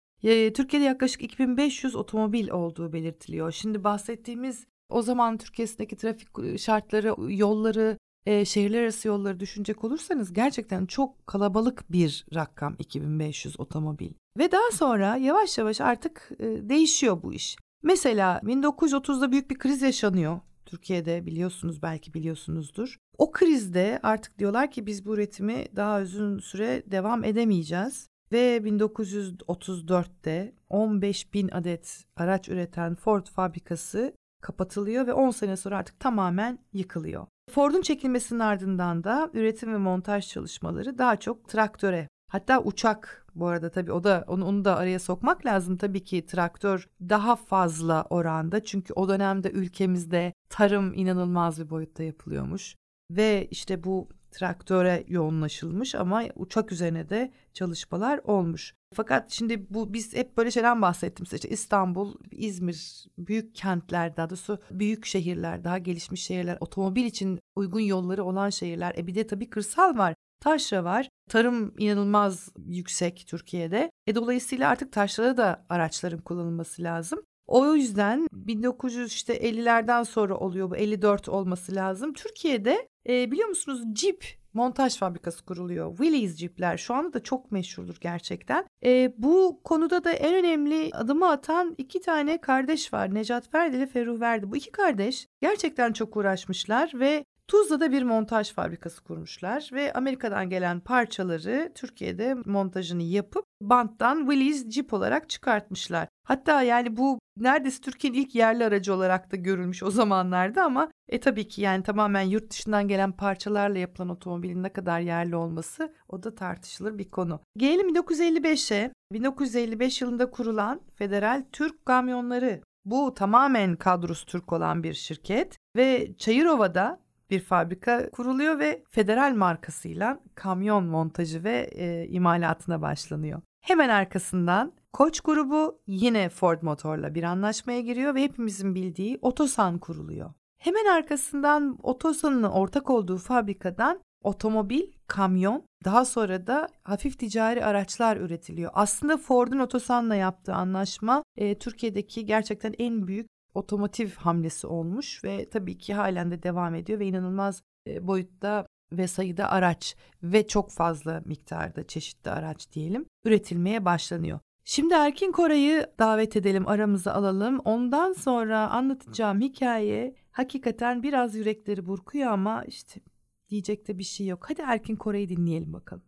Türkiye'de 0.53 0.87
yaklaşık 0.87 1.23
2500 1.23 1.97
otomobil 1.97 2.49
olduğu 2.51 2.93
belirtiliyor. 2.93 3.53
Şimdi 3.53 3.85
bahsettiğimiz 3.85 4.67
o 4.89 5.03
zaman 5.03 5.39
Türkiye'sindeki 5.39 5.97
trafik 5.97 6.59
şartları, 6.59 7.33
yolları, 7.33 7.99
e, 8.27 8.45
şehirler 8.45 8.83
arası 8.83 9.09
yolları 9.09 9.41
düşünecek 9.41 9.85
olursanız 9.85 10.33
gerçekten 10.33 10.87
çok 10.87 11.27
kalabalık 11.27 11.93
bir 11.93 12.27
rakam 12.35 12.77
2500 12.79 13.61
otomobil. 13.61 14.11
Ve 14.39 14.53
daha 14.53 14.71
sonra 14.73 15.17
yavaş 15.17 15.59
yavaş 15.59 15.81
artık 15.81 16.31
e, 16.39 16.69
değişiyor 16.69 17.23
bu 17.23 17.33
iş. 17.33 17.57
Mesela 17.83 18.41
1930'da 18.45 19.33
büyük 19.33 19.51
bir 19.51 19.59
kriz 19.59 19.83
yaşanıyor. 19.83 20.41
Türkiye'de 20.69 21.27
biliyorsunuz 21.27 21.83
belki 21.83 22.15
biliyorsunuzdur. 22.15 22.97
O 23.19 23.31
krizde 23.31 24.01
artık 24.03 24.39
diyorlar 24.39 24.71
ki 24.71 24.87
biz 24.87 25.07
bu 25.07 25.15
üretimi 25.15 25.67
daha 25.77 26.01
uzun 26.01 26.39
süre 26.39 26.83
devam 26.87 27.25
edemeyeceğiz. 27.25 28.09
Ve 28.33 28.57
1934'te 28.57 30.53
15 30.69 31.35
bin 31.35 31.49
adet 31.49 32.05
araç 32.17 32.49
üreten 32.49 32.95
Ford 32.95 33.27
fabrikası 33.27 34.15
kapatılıyor 34.43 35.07
ve 35.07 35.13
10 35.13 35.31
sene 35.31 35.57
sonra 35.57 35.77
artık 35.77 36.01
tamamen 36.01 36.59
yıkılıyor. 36.73 37.27
Ford'un 37.51 37.83
çekilmesinin 37.83 38.41
ardından 38.41 39.05
da 39.05 39.31
üretim 39.33 39.73
ve 39.73 39.79
montaj 39.79 40.29
çalışmaları 40.29 40.99
daha 40.99 41.17
çok 41.17 41.49
traktöre 41.49 42.09
hatta 42.29 42.63
uçak 42.63 43.27
bu 43.35 43.47
arada 43.47 43.71
tabii 43.71 43.93
o 43.93 44.05
da 44.05 44.25
onu, 44.29 44.45
onu 44.45 44.65
da 44.65 44.77
araya 44.77 44.99
sokmak 44.99 45.47
lazım 45.47 45.77
tabii 45.77 46.05
ki 46.05 46.27
traktör 46.27 46.89
daha 47.01 47.37
fazla 47.37 48.07
oranda 48.11 48.65
çünkü 48.65 48.93
o 48.93 49.09
dönemde 49.09 49.51
ülkemizde 49.51 50.33
tarım 50.51 50.95
inanılmaz 50.95 51.61
bir 51.61 51.71
boyutta 51.71 52.03
yapılıyormuş 52.03 52.77
ve 53.11 53.49
işte 53.51 53.85
bu 53.85 54.09
traktöre 54.31 55.05
yoğunlaşılmış 55.09 55.95
ama 55.95 56.23
uçak 56.37 56.73
üzerine 56.73 57.09
de 57.09 57.33
çalışmalar 57.55 58.21
olmuş. 58.25 58.75
Fakat 58.95 59.31
şimdi 59.31 59.67
bu 59.71 59.93
biz 59.93 60.15
hep 60.15 60.37
böyle 60.37 60.51
şeyden 60.51 60.83
bahsettim 60.83 61.27
işte 61.33 61.49
İstanbul, 61.49 62.15
İzmir, 62.31 63.07
büyük 63.19 63.55
kentler 63.55 64.17
daha 64.17 64.31
doğrusu 64.31 64.59
büyük 64.71 65.07
şehirler, 65.07 65.65
daha 65.65 65.79
gelişmiş 65.79 66.23
şehirler, 66.23 66.59
otomobil 66.61 67.05
için 67.05 67.41
uygun 67.57 67.81
yolları 67.81 68.25
olan 68.25 68.51
şehirler. 68.51 68.95
E 68.99 69.07
bir 69.07 69.15
de 69.15 69.27
tabii 69.27 69.51
kırsal 69.51 69.99
var. 69.99 70.15
Taşra 70.41 70.85
var. 70.85 71.09
Tarım 71.29 71.75
inanılmaz 71.79 72.49
yüksek 72.67 73.25
Türkiye'de. 73.29 73.91
E 74.07 74.15
dolayısıyla 74.15 74.69
artık 74.71 74.93
taşrada 74.93 75.37
da 75.37 75.67
araçların 75.69 76.21
kullanılması 76.21 76.83
lazım. 76.83 77.23
O 77.47 77.75
yüzden 77.75 78.27
1950'lerden 78.47 80.03
sonra 80.03 80.37
oluyor 80.37 80.71
bu 80.71 80.77
54 80.77 81.29
olması 81.29 81.75
lazım. 81.75 82.13
Türkiye'de 82.13 82.89
e, 83.09 83.31
biliyor 83.31 83.49
musunuz 83.49 83.83
Jeep 83.95 84.39
montaj 84.55 84.97
fabrikası 84.97 85.45
kuruluyor. 85.45 85.97
Willys 85.97 86.37
Jeep'ler 86.37 86.77
şu 86.77 86.95
anda 86.95 87.13
da 87.13 87.23
çok 87.23 87.53
meşhurdur 87.53 87.97
gerçekten. 88.01 88.67
E, 88.85 89.13
bu 89.19 89.61
konuda 89.65 90.05
da 90.05 90.13
en 90.13 90.35
önemli 90.35 90.91
adımı 90.93 91.31
atan 91.31 91.75
iki 91.79 92.01
tane 92.01 92.41
kardeş 92.41 92.93
var. 92.93 93.15
Necat 93.15 93.55
Verdi 93.55 93.77
ile 93.77 93.87
Ferruh 93.87 94.21
Verdi. 94.21 94.51
Bu 94.51 94.57
iki 94.57 94.73
kardeş 94.73 95.27
gerçekten 95.43 95.93
çok 95.93 96.17
uğraşmışlar 96.17 96.93
ve 96.95 97.25
Tuzla'da 97.49 97.93
bir 97.93 98.03
montaj 98.03 98.53
fabrikası 98.53 99.05
kurmuşlar 99.05 99.71
ve 99.73 99.93
Amerika'dan 99.93 100.51
gelen 100.51 100.81
parçaları 100.81 101.73
Türkiye'de 101.75 102.35
montajını 102.35 103.03
yapıp 103.03 103.45
banttan 103.61 104.19
Willys 104.31 104.71
Jeep 104.71 104.93
olarak 104.93 105.29
çıkartmışlar. 105.29 106.09
Hatta 106.25 106.63
yani 106.63 106.97
bu 106.97 107.19
neredeyse 107.37 107.81
Türkiye'nin 107.81 108.19
ilk 108.19 108.35
yerli 108.35 108.65
aracı 108.65 108.95
olarak 108.95 109.33
da 109.33 109.37
görülmüş 109.37 109.83
o 109.83 109.91
zamanlarda 109.91 110.65
ama 110.65 110.89
e 111.09 111.21
tabii 111.21 111.49
ki 111.49 111.63
yani 111.63 111.83
tamamen 111.83 112.23
yurt 112.23 112.51
dışından 112.51 112.89
gelen 112.89 113.13
parçalarla 113.13 113.79
yapılan 113.79 114.09
otomobilin 114.09 114.63
ne 114.63 114.73
kadar 114.73 115.01
yerli 115.01 115.37
olması 115.37 115.95
o 116.09 116.23
da 116.23 116.35
tartışılır 116.35 116.99
bir 116.99 117.11
konu. 117.11 117.41
Gelelim 117.57 117.95
1955'e. 117.95 118.93
1955 119.13 120.03
yılında 120.03 120.31
kurulan 120.31 120.81
Federal 120.95 121.45
Türk 121.53 121.87
Kamyonları. 121.87 122.61
Bu 122.85 123.15
tamamen 123.15 123.77
kadrosu 123.77 124.27
Türk 124.27 124.53
olan 124.53 124.83
bir 124.83 124.95
şirket 124.95 125.57
ve 125.77 126.17
Çayırova'da 126.19 127.08
bir 127.31 127.41
fabrika 127.41 128.11
kuruluyor 128.11 128.59
ve 128.59 128.85
federal 128.91 129.35
markasıyla 129.35 130.21
kamyon 130.35 130.85
montajı 130.85 131.45
ve 131.45 131.71
e, 131.73 132.09
imalatına 132.09 132.83
başlanıyor. 132.83 133.43
Hemen 133.61 133.89
arkasından 133.89 134.73
Koç 134.93 135.21
grubu 135.21 135.81
yine 135.87 136.29
Ford 136.29 136.63
Motor'la 136.63 137.15
bir 137.15 137.23
anlaşmaya 137.23 137.81
giriyor 137.81 138.15
ve 138.15 138.23
hepimizin 138.23 138.75
bildiği 138.75 139.19
Otosan 139.23 139.79
kuruluyor. 139.79 140.33
Hemen 140.59 140.85
arkasından 140.85 141.79
Otosan'ın 141.83 142.43
ortak 142.43 142.91
olduğu 142.91 143.19
fabrikadan 143.19 144.01
otomobil, 144.23 144.83
kamyon, 145.07 145.65
daha 145.85 146.05
sonra 146.05 146.47
da 146.47 146.69
hafif 146.83 147.19
ticari 147.19 147.65
araçlar 147.65 148.17
üretiliyor. 148.17 148.71
Aslında 148.75 149.17
Ford'un 149.17 149.59
Otosan'la 149.59 150.15
yaptığı 150.15 150.55
anlaşma 150.55 151.23
e, 151.37 151.59
Türkiye'deki 151.59 152.27
gerçekten 152.27 152.75
en 152.79 153.07
büyük 153.07 153.27
otomotiv 153.59 154.11
hamlesi 154.11 154.67
olmuş 154.67 155.25
ve 155.25 155.51
tabii 155.51 155.79
ki 155.79 155.95
halen 155.95 156.31
de 156.31 156.43
devam 156.43 156.75
ediyor 156.75 156.99
ve 156.99 157.07
inanılmaz 157.07 157.63
e, 157.87 158.07
boyutta 158.07 158.67
ve 158.93 159.07
sayıda 159.07 159.51
araç 159.51 159.97
ve 160.23 160.47
çok 160.47 160.71
fazla 160.71 161.23
miktarda 161.25 161.87
çeşitli 161.87 162.31
araç 162.31 162.73
diyelim 162.73 163.07
üretilmeye 163.25 163.85
başlanıyor. 163.85 164.39
Şimdi 164.65 164.95
Erkin 164.95 165.33
Koray'ı 165.33 165.87
davet 165.99 166.37
edelim 166.37 166.69
aramıza 166.69 167.13
alalım. 167.13 167.59
Ondan 167.59 168.13
sonra 168.13 168.71
anlatacağım 168.71 169.41
hikaye 169.41 170.15
hakikaten 170.31 171.03
biraz 171.03 171.35
yürekleri 171.35 171.87
burkuyor 171.87 172.31
ama 172.31 172.65
işte 172.65 173.01
diyecek 173.49 173.89
de 173.89 173.99
bir 173.99 174.05
şey 174.05 174.27
yok. 174.27 174.47
Hadi 174.49 174.63
Erkin 174.63 174.97
Koray'ı 174.97 175.29
dinleyelim 175.29 175.73
bakalım. 175.73 176.03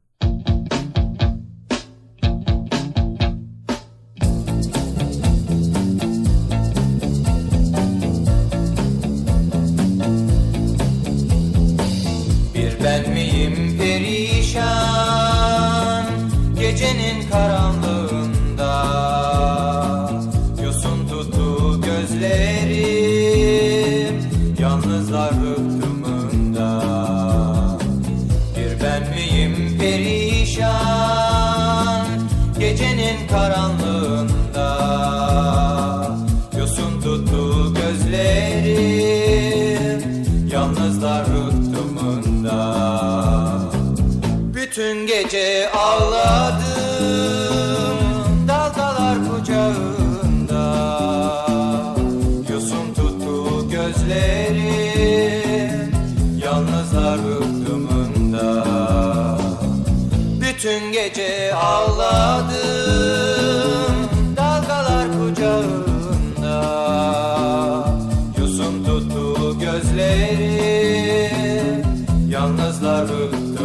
Yalnızlar 72.83 73.09
rıhtımında 73.09 73.60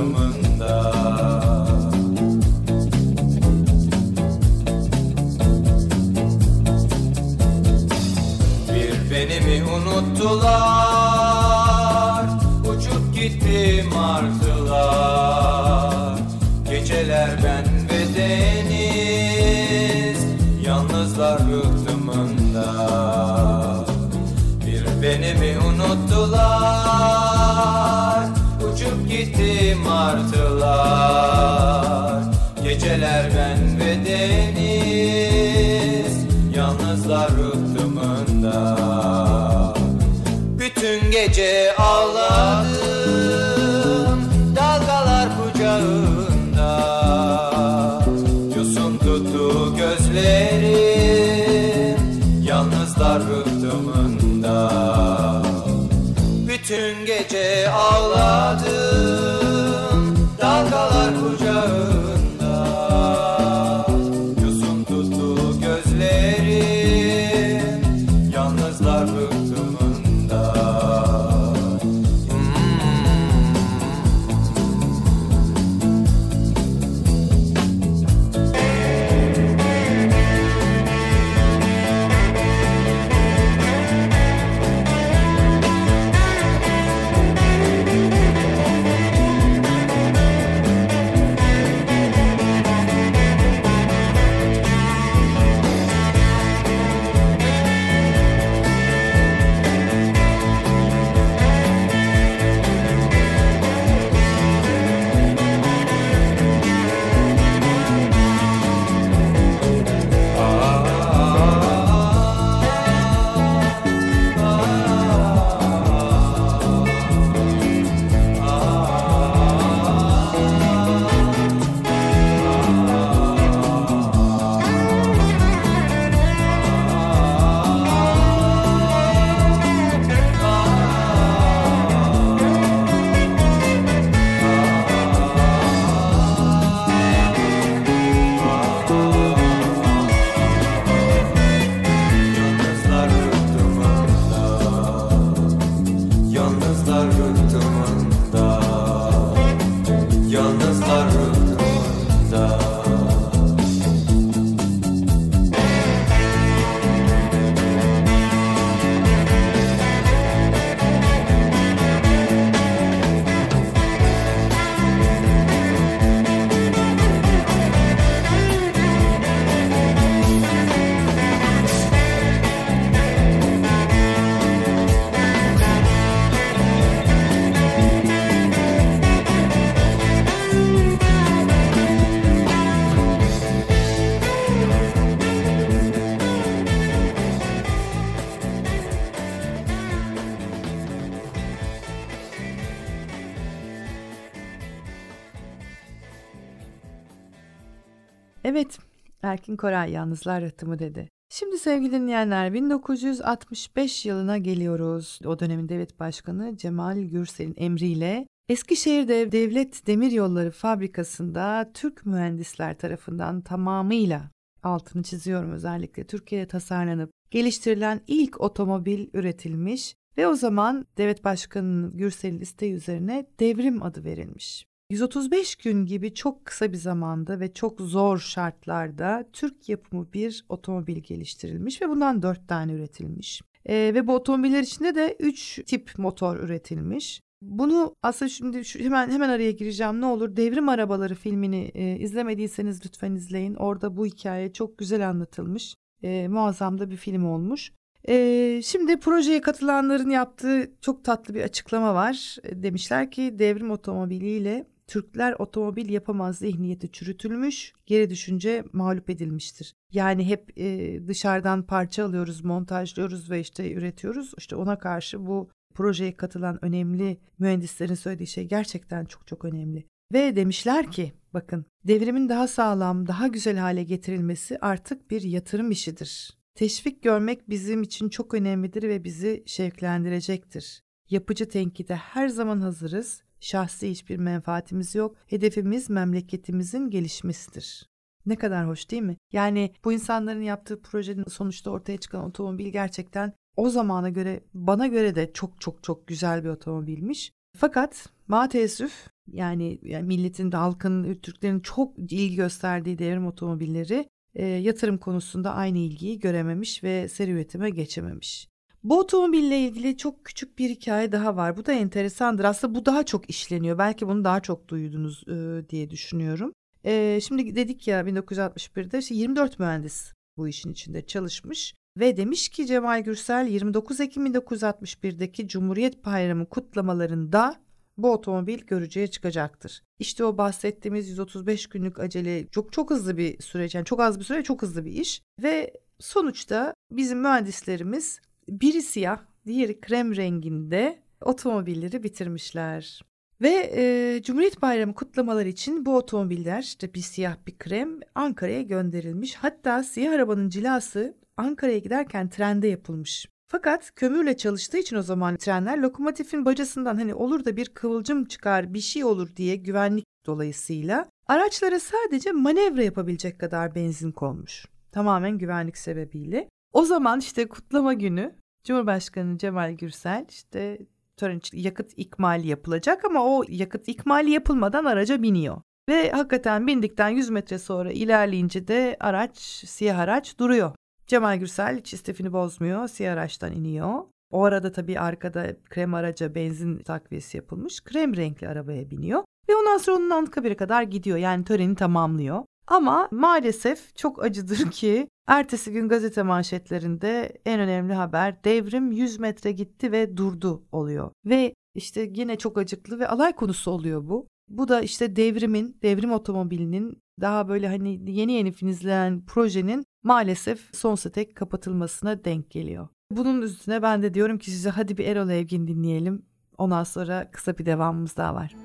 Erkin 199.35 199.57
Koray 199.57 199.91
Yalnızlar 199.91 200.41
Rıhtımı 200.41 200.79
dedi. 200.79 201.09
Şimdi 201.29 201.57
sevgili 201.57 201.91
dinleyenler 201.91 202.53
1965 202.53 204.05
yılına 204.05 204.37
geliyoruz. 204.37 205.19
O 205.25 205.39
dönemin 205.39 205.69
devlet 205.69 205.99
başkanı 205.99 206.57
Cemal 206.57 206.97
Gürsel'in 206.97 207.53
emriyle 207.57 208.27
Eskişehir'de 208.49 209.31
Devlet 209.31 209.87
Demiryolları 209.87 210.51
Fabrikası'nda 210.51 211.71
Türk 211.73 212.05
mühendisler 212.05 212.77
tarafından 212.77 213.41
tamamıyla 213.41 214.31
altını 214.63 215.03
çiziyorum 215.03 215.51
özellikle 215.51 216.03
Türkiye'de 216.03 216.47
tasarlanıp 216.47 217.11
geliştirilen 217.31 218.01
ilk 218.07 218.41
otomobil 218.41 219.07
üretilmiş 219.13 219.95
ve 220.17 220.27
o 220.27 220.35
zaman 220.35 220.85
devlet 220.97 221.23
başkanının 221.23 221.97
Gürsel'in 221.97 222.39
isteği 222.39 222.73
üzerine 222.73 223.25
devrim 223.39 223.83
adı 223.83 224.03
verilmiş. 224.03 224.65
135 224.89 225.55
gün 225.55 225.85
gibi 225.85 226.13
çok 226.13 226.45
kısa 226.45 226.71
bir 226.71 226.77
zamanda 226.77 227.39
ve 227.39 227.53
çok 227.53 227.81
zor 227.81 228.17
şartlarda 228.17 229.29
Türk 229.33 229.69
yapımı 229.69 230.13
bir 230.13 230.45
otomobil 230.49 230.97
geliştirilmiş 230.97 231.81
ve 231.81 231.89
bundan 231.89 232.21
4 232.21 232.47
tane 232.47 232.73
üretilmiş. 232.73 233.41
Ee, 233.65 233.91
ve 233.95 234.07
bu 234.07 234.15
otomobiller 234.15 234.61
içinde 234.61 234.95
de 234.95 235.17
3 235.19 235.61
tip 235.65 235.91
motor 235.97 236.37
üretilmiş. 236.37 237.21
Bunu 237.41 237.95
aslında 238.03 238.29
şimdi 238.29 238.65
şu, 238.65 238.79
hemen 238.79 239.09
hemen 239.09 239.29
araya 239.29 239.51
gireceğim. 239.51 240.01
Ne 240.01 240.05
olur 240.05 240.35
Devrim 240.35 240.69
Arabaları 240.69 241.15
filmini 241.15 241.71
e, 241.73 241.97
izlemediyseniz 241.99 242.85
lütfen 242.85 243.15
izleyin. 243.15 243.55
Orada 243.55 243.97
bu 243.97 244.05
hikaye 244.05 244.53
çok 244.53 244.77
güzel 244.77 245.09
anlatılmış. 245.09 245.75
E, 246.03 246.27
muazzam 246.27 246.79
da 246.79 246.89
bir 246.89 246.97
film 246.97 247.25
olmuş. 247.25 247.71
E, 248.07 248.61
şimdi 248.63 248.99
projeye 248.99 249.41
katılanların 249.41 250.09
yaptığı 250.09 250.71
çok 250.81 251.03
tatlı 251.03 251.33
bir 251.33 251.41
açıklama 251.41 251.93
var. 251.93 252.37
E, 252.43 252.63
demişler 252.63 253.11
ki 253.11 253.39
devrim 253.39 253.71
otomobiliyle 253.71 254.65
Türkler 254.87 255.35
otomobil 255.39 255.89
yapamaz 255.89 256.37
zihniyeti 256.37 256.91
çürütülmüş, 256.91 257.73
geri 257.85 258.09
düşünce 258.09 258.63
mağlup 258.73 259.09
edilmiştir. 259.09 259.73
Yani 259.91 260.27
hep 260.27 260.57
e, 260.57 260.99
dışarıdan 261.07 261.63
parça 261.63 262.05
alıyoruz, 262.05 262.43
montajlıyoruz 262.43 263.31
ve 263.31 263.39
işte 263.39 263.73
üretiyoruz. 263.73 264.33
İşte 264.37 264.55
ona 264.55 264.79
karşı 264.79 265.27
bu 265.27 265.49
projeye 265.73 266.13
katılan 266.13 266.65
önemli 266.65 267.17
mühendislerin 267.39 267.95
söylediği 267.95 268.27
şey 268.27 268.47
gerçekten 268.47 269.05
çok 269.05 269.27
çok 269.27 269.45
önemli. 269.45 269.87
Ve 270.13 270.35
demişler 270.35 270.91
ki 270.91 271.13
bakın 271.33 271.65
devrimin 271.83 272.29
daha 272.29 272.47
sağlam, 272.47 273.07
daha 273.07 273.27
güzel 273.27 273.57
hale 273.57 273.83
getirilmesi 273.83 274.57
artık 274.61 275.11
bir 275.11 275.21
yatırım 275.21 275.71
işidir. 275.71 276.37
Teşvik 276.55 277.03
görmek 277.03 277.49
bizim 277.49 277.83
için 277.83 278.09
çok 278.09 278.33
önemlidir 278.33 278.83
ve 278.83 279.03
bizi 279.03 279.43
şevklendirecektir. 279.45 280.81
Yapıcı 281.09 281.49
tenkide 281.49 281.95
her 281.95 282.27
zaman 282.27 282.61
hazırız. 282.61 283.23
Şahsi 283.39 283.89
hiçbir 283.89 284.17
menfaatimiz 284.17 284.95
yok. 284.95 285.15
Hedefimiz 285.27 285.89
memleketimizin 285.89 286.89
gelişmesidir. 286.89 287.89
Ne 288.25 288.35
kadar 288.35 288.67
hoş 288.67 288.91
değil 288.91 289.03
mi? 289.03 289.17
Yani 289.31 289.71
bu 289.83 289.93
insanların 289.93 290.41
yaptığı 290.41 290.81
projenin 290.81 291.25
sonuçta 291.29 291.71
ortaya 291.71 291.97
çıkan 291.97 292.25
otomobil 292.25 292.67
gerçekten 292.67 293.33
o 293.55 293.69
zamana 293.69 294.09
göre 294.09 294.43
bana 294.53 294.87
göre 294.87 295.15
de 295.15 295.33
çok 295.33 295.61
çok 295.61 295.83
çok 295.83 296.07
güzel 296.07 296.43
bir 296.43 296.49
otomobilmiş. 296.49 297.31
Fakat 297.57 298.09
maalesef 298.27 299.07
yani, 299.27 299.79
yani 299.81 300.07
milletin 300.07 300.51
halkın, 300.51 301.15
Türklerin 301.15 301.59
çok 301.59 301.97
ilgi 301.97 302.35
gösterdiği 302.35 302.99
devrim 302.99 303.27
otomobilleri 303.27 304.09
e, 304.35 304.45
yatırım 304.45 304.97
konusunda 304.97 305.53
aynı 305.53 305.77
ilgiyi 305.77 306.19
görememiş 306.19 306.83
ve 306.83 307.09
seri 307.09 307.31
üretime 307.31 307.69
geçememiş. 307.69 308.47
Bu 308.85 308.99
otomobille 308.99 309.59
ilgili 309.59 309.97
çok 309.97 310.25
küçük 310.25 310.57
bir 310.57 310.69
hikaye 310.69 311.11
daha 311.11 311.35
var. 311.35 311.57
Bu 311.57 311.65
da 311.65 311.73
enteresandır. 311.73 312.43
Aslında 312.43 312.75
bu 312.75 312.85
daha 312.85 313.03
çok 313.03 313.29
işleniyor. 313.29 313.77
Belki 313.77 314.07
bunu 314.07 314.23
daha 314.23 314.39
çok 314.39 314.67
duydunuz 314.67 315.23
e, 315.27 315.69
diye 315.69 315.89
düşünüyorum. 315.89 316.53
E, 316.83 317.19
şimdi 317.21 317.55
dedik 317.55 317.87
ya 317.87 318.01
1961'de 318.01 318.97
işte 318.97 319.15
24 319.15 319.59
mühendis 319.59 320.13
bu 320.37 320.47
işin 320.47 320.71
içinde 320.71 321.05
çalışmış. 321.05 321.73
Ve 321.99 322.17
demiş 322.17 322.49
ki 322.49 322.65
Cemal 322.65 323.03
Gürsel 323.03 323.47
29 323.47 323.99
Ekim 323.99 324.25
1961'deki 324.27 325.47
Cumhuriyet 325.47 326.05
Bayramı 326.05 326.45
kutlamalarında 326.49 327.55
bu 327.97 328.11
otomobil 328.11 328.59
görücüye 328.59 329.07
çıkacaktır. 329.07 329.81
İşte 329.99 330.25
o 330.25 330.37
bahsettiğimiz 330.37 331.09
135 331.09 331.67
günlük 331.67 331.99
acele 331.99 332.47
çok 332.47 332.73
çok 332.73 332.89
hızlı 332.89 333.17
bir 333.17 333.41
süreç 333.41 333.75
yani 333.75 333.85
çok 333.85 333.99
az 333.99 334.19
bir 334.19 334.23
süre 334.23 334.43
çok 334.43 334.61
hızlı 334.61 334.85
bir 334.85 334.91
iş 334.91 335.21
ve 335.43 335.73
sonuçta 335.99 336.73
bizim 336.91 337.19
mühendislerimiz 337.19 338.19
biri 338.49 338.81
siyah 338.81 339.19
diğeri 339.45 339.81
krem 339.81 340.15
renginde 340.15 340.99
otomobilleri 341.21 342.03
bitirmişler. 342.03 343.01
Ve 343.41 343.71
e, 343.75 344.21
Cumhuriyet 344.23 344.61
Bayramı 344.61 344.93
kutlamaları 344.93 345.47
için 345.47 345.85
bu 345.85 345.95
otomobiller 345.97 346.61
işte 346.61 346.93
bir 346.93 347.01
siyah 347.01 347.35
bir 347.47 347.57
krem 347.57 347.99
Ankara'ya 348.15 348.61
gönderilmiş. 348.61 349.35
Hatta 349.35 349.83
siyah 349.83 350.13
arabanın 350.13 350.49
cilası 350.49 351.17
Ankara'ya 351.37 351.79
giderken 351.79 352.29
trende 352.29 352.67
yapılmış. 352.67 353.29
Fakat 353.47 353.91
kömürle 353.95 354.37
çalıştığı 354.37 354.77
için 354.77 354.95
o 354.95 355.01
zaman 355.01 355.37
trenler 355.37 355.77
lokomotifin 355.77 356.45
bacasından 356.45 356.95
hani 356.95 357.13
olur 357.13 357.45
da 357.45 357.57
bir 357.57 357.65
kıvılcım 357.65 358.25
çıkar 358.25 358.73
bir 358.73 358.79
şey 358.79 359.03
olur 359.03 359.35
diye 359.35 359.55
güvenlik 359.55 360.05
dolayısıyla 360.25 361.09
araçlara 361.27 361.79
sadece 361.79 362.31
manevra 362.31 362.83
yapabilecek 362.83 363.39
kadar 363.39 363.75
benzin 363.75 364.11
konmuş. 364.11 364.65
Tamamen 364.91 365.37
güvenlik 365.37 365.77
sebebiyle. 365.77 366.49
O 366.75 366.85
zaman 366.85 367.19
işte 367.19 367.47
kutlama 367.47 367.93
günü 367.93 368.35
Cumhurbaşkanı 368.63 369.37
Cemal 369.37 369.71
Gürsel 369.71 370.25
işte 370.29 370.77
tören 371.17 371.37
için 371.37 371.57
yakıt 371.57 371.93
ikmali 371.97 372.47
yapılacak 372.47 373.05
ama 373.05 373.25
o 373.25 373.43
yakıt 373.47 373.87
ikmali 373.87 374.31
yapılmadan 374.31 374.85
araca 374.85 375.21
biniyor. 375.21 375.61
Ve 375.89 376.11
hakikaten 376.11 376.67
bindikten 376.67 377.09
100 377.09 377.29
metre 377.29 377.59
sonra 377.59 377.91
ilerleyince 377.91 378.67
de 378.67 378.97
araç, 378.99 379.37
siyah 379.67 379.99
araç 379.99 380.39
duruyor. 380.39 380.71
Cemal 381.07 381.39
Gürsel 381.39 381.77
hiç 381.79 381.93
istifini 381.93 382.33
bozmuyor. 382.33 382.87
Siyah 382.87 383.13
araçtan 383.13 383.51
iniyor. 383.51 384.03
O 384.31 384.43
arada 384.43 384.71
tabii 384.71 384.99
arkada 384.99 385.55
krem 385.69 385.93
araca 385.93 386.35
benzin 386.35 386.77
takviyesi 386.77 387.37
yapılmış. 387.37 387.83
Krem 387.83 388.15
renkli 388.15 388.47
arabaya 388.47 388.89
biniyor. 388.91 389.23
Ve 389.49 389.55
ondan 389.55 389.77
sonra 389.77 389.97
onun 389.97 390.09
Anıtkabir'e 390.09 390.55
kadar 390.55 390.83
gidiyor. 390.83 391.17
Yani 391.17 391.43
töreni 391.43 391.75
tamamlıyor. 391.75 392.43
Ama 392.67 393.07
maalesef 393.11 393.95
çok 393.95 394.23
acıdır 394.23 394.57
ki 394.71 395.07
ertesi 395.27 395.71
gün 395.71 395.89
gazete 395.89 396.23
manşetlerinde 396.23 397.37
en 397.45 397.59
önemli 397.59 397.93
haber 397.93 398.43
devrim 398.43 398.91
100 398.91 399.19
metre 399.19 399.51
gitti 399.51 399.91
ve 399.91 400.17
durdu 400.17 400.63
oluyor. 400.71 401.11
Ve 401.25 401.53
işte 401.75 402.11
yine 402.15 402.37
çok 402.37 402.57
acıklı 402.57 402.99
ve 402.99 403.07
alay 403.07 403.35
konusu 403.35 403.71
oluyor 403.71 404.07
bu. 404.07 404.27
Bu 404.49 404.67
da 404.67 404.81
işte 404.81 405.15
devrimin, 405.15 405.77
devrim 405.81 406.11
otomobilinin 406.11 406.97
daha 407.21 407.47
böyle 407.47 407.67
hani 407.67 408.11
yeni 408.11 408.31
yeni 408.33 408.51
filizlenen 408.51 409.25
projenin 409.25 409.85
maalesef 410.03 410.75
sonsuza 410.75 411.09
tek 411.09 411.35
kapatılmasına 411.35 412.23
denk 412.23 412.51
geliyor. 412.51 412.87
Bunun 413.11 413.41
üstüne 413.41 413.81
ben 413.81 414.03
de 414.03 414.13
diyorum 414.13 414.37
ki 414.37 414.51
size 414.51 414.69
hadi 414.69 414.97
bir 414.97 415.05
Erol 415.05 415.29
Evgin 415.29 415.67
dinleyelim. 415.67 416.25
Ondan 416.57 416.83
sonra 416.83 417.31
kısa 417.31 417.57
bir 417.57 417.65
devamımız 417.65 418.17
daha 418.17 418.35
var. 418.35 418.55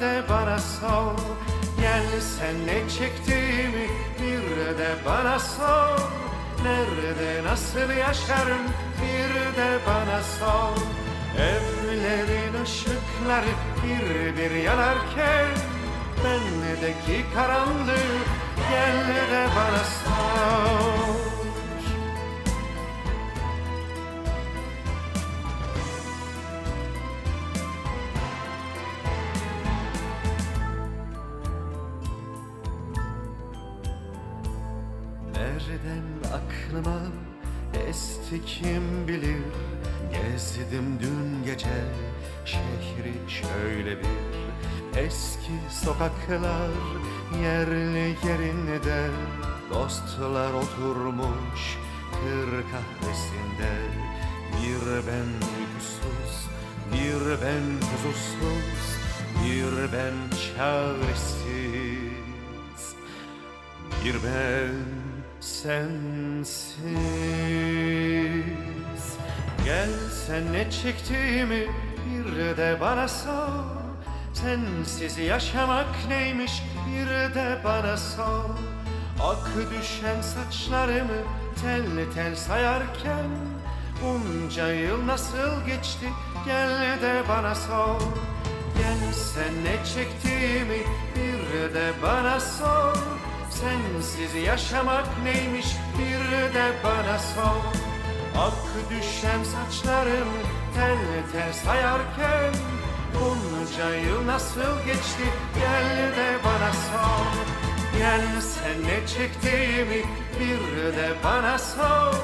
De 0.00 0.22
bana 0.28 0.58
sor. 0.58 1.14
Gel 1.80 2.20
sen 2.20 2.66
ne 2.66 2.88
çektiğimi 2.88 3.88
bir 4.20 4.78
de 4.78 4.88
bana 5.06 5.38
sor. 5.38 6.00
Nerede 6.62 7.44
nasıl 7.44 7.90
yaşarım 7.98 8.66
bir 9.02 9.56
de 9.56 9.78
bana 9.86 10.22
sor. 10.22 10.76
Evlerin 11.38 12.62
ışıkları 12.62 13.54
bir 13.84 14.36
bir 14.36 14.50
yanarken 14.50 15.46
Bendeki 16.24 17.24
karanlığı 17.34 18.18
gel 18.70 19.08
de 19.30 19.48
bana 19.56 19.84
sor 19.84 21.35
Gezdim 40.70 40.98
dün 41.00 41.44
gece 41.44 41.84
şehri 42.44 43.14
şöyle 43.28 43.98
bir. 43.98 44.06
Eski 45.00 45.52
sokaklar 45.84 46.70
yerli 47.42 48.16
yerinde 48.28 49.10
Dostlar 49.70 50.52
oturmuş 50.52 51.78
kır 52.12 52.50
kahvesinde. 52.72 53.72
Bir 54.52 54.86
ben 55.06 55.30
uykusuz, 55.56 56.34
bir 56.92 57.22
ben 57.42 57.66
huzursuz 57.86 58.86
Bir 59.44 59.92
ben 59.92 60.16
çaresiz. 60.56 61.74
Bir 64.04 64.14
ben 64.14 64.74
sensiz 65.40 66.76
Gel 69.66 69.88
sen 70.26 70.52
ne 70.52 70.70
çektiğimi 70.70 71.66
bir 72.06 72.56
de 72.56 72.76
bana 72.80 73.08
sor. 73.08 73.64
Sensiz 74.34 75.18
yaşamak 75.18 75.86
neymiş 76.08 76.62
bir 76.88 77.34
de 77.34 77.60
bana 77.64 77.96
sor. 77.96 78.50
Ak 79.20 79.48
düşen 79.70 80.20
saçlarımı 80.20 81.22
tel 81.62 81.84
tel 82.14 82.36
sayarken 82.36 83.26
Bunca 84.02 84.72
yıl 84.72 85.06
nasıl 85.06 85.66
geçti? 85.66 86.06
Gel 86.44 87.02
de 87.02 87.22
bana 87.28 87.54
sor. 87.54 88.00
Gel 88.78 89.12
sen 89.12 89.64
ne 89.64 89.84
çektiğimi 89.94 90.78
bir 91.16 91.74
de 91.74 91.92
bana 92.02 92.40
sor. 92.40 92.96
Sensiz 93.50 94.34
yaşamak 94.46 95.06
neymiş 95.24 95.66
bir 95.98 96.54
de 96.54 96.72
bana 96.84 97.18
sor 97.18 97.95
Ak 98.38 98.90
düşen 98.90 99.42
saçlarım 99.44 100.28
tel 100.74 100.98
tel 101.32 101.52
sayarken 101.52 102.52
Bunca 103.14 103.94
yıl 103.94 104.26
nasıl 104.26 104.84
geçti? 104.86 105.26
Gel 105.54 106.16
de 106.16 106.38
bana 106.44 106.72
sor. 106.72 107.26
Gel 107.98 108.40
sen 108.40 108.82
ne 108.82 109.06
çektiğimi 109.06 110.02
bir 110.40 110.96
de 110.96 111.14
bana 111.24 111.58
sor. 111.58 112.14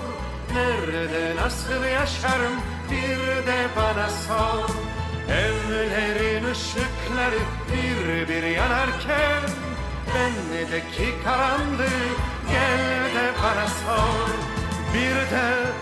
Nerede 0.54 1.36
nasıl 1.36 1.84
yaşarım? 1.84 2.56
Bir 2.90 3.46
de 3.46 3.68
bana 3.76 4.08
sor. 4.08 4.68
Evlerin 5.28 6.44
ışıkları 6.44 7.42
bir 7.72 8.28
bir 8.28 8.42
yanarken 8.42 9.42
Bendeki 10.14 11.22
karanlığı 11.24 12.04
gel 12.50 13.14
de 13.14 13.32
bana 13.42 13.66
sor. 13.66 14.28
Bir 14.94 15.14
de 15.14 15.72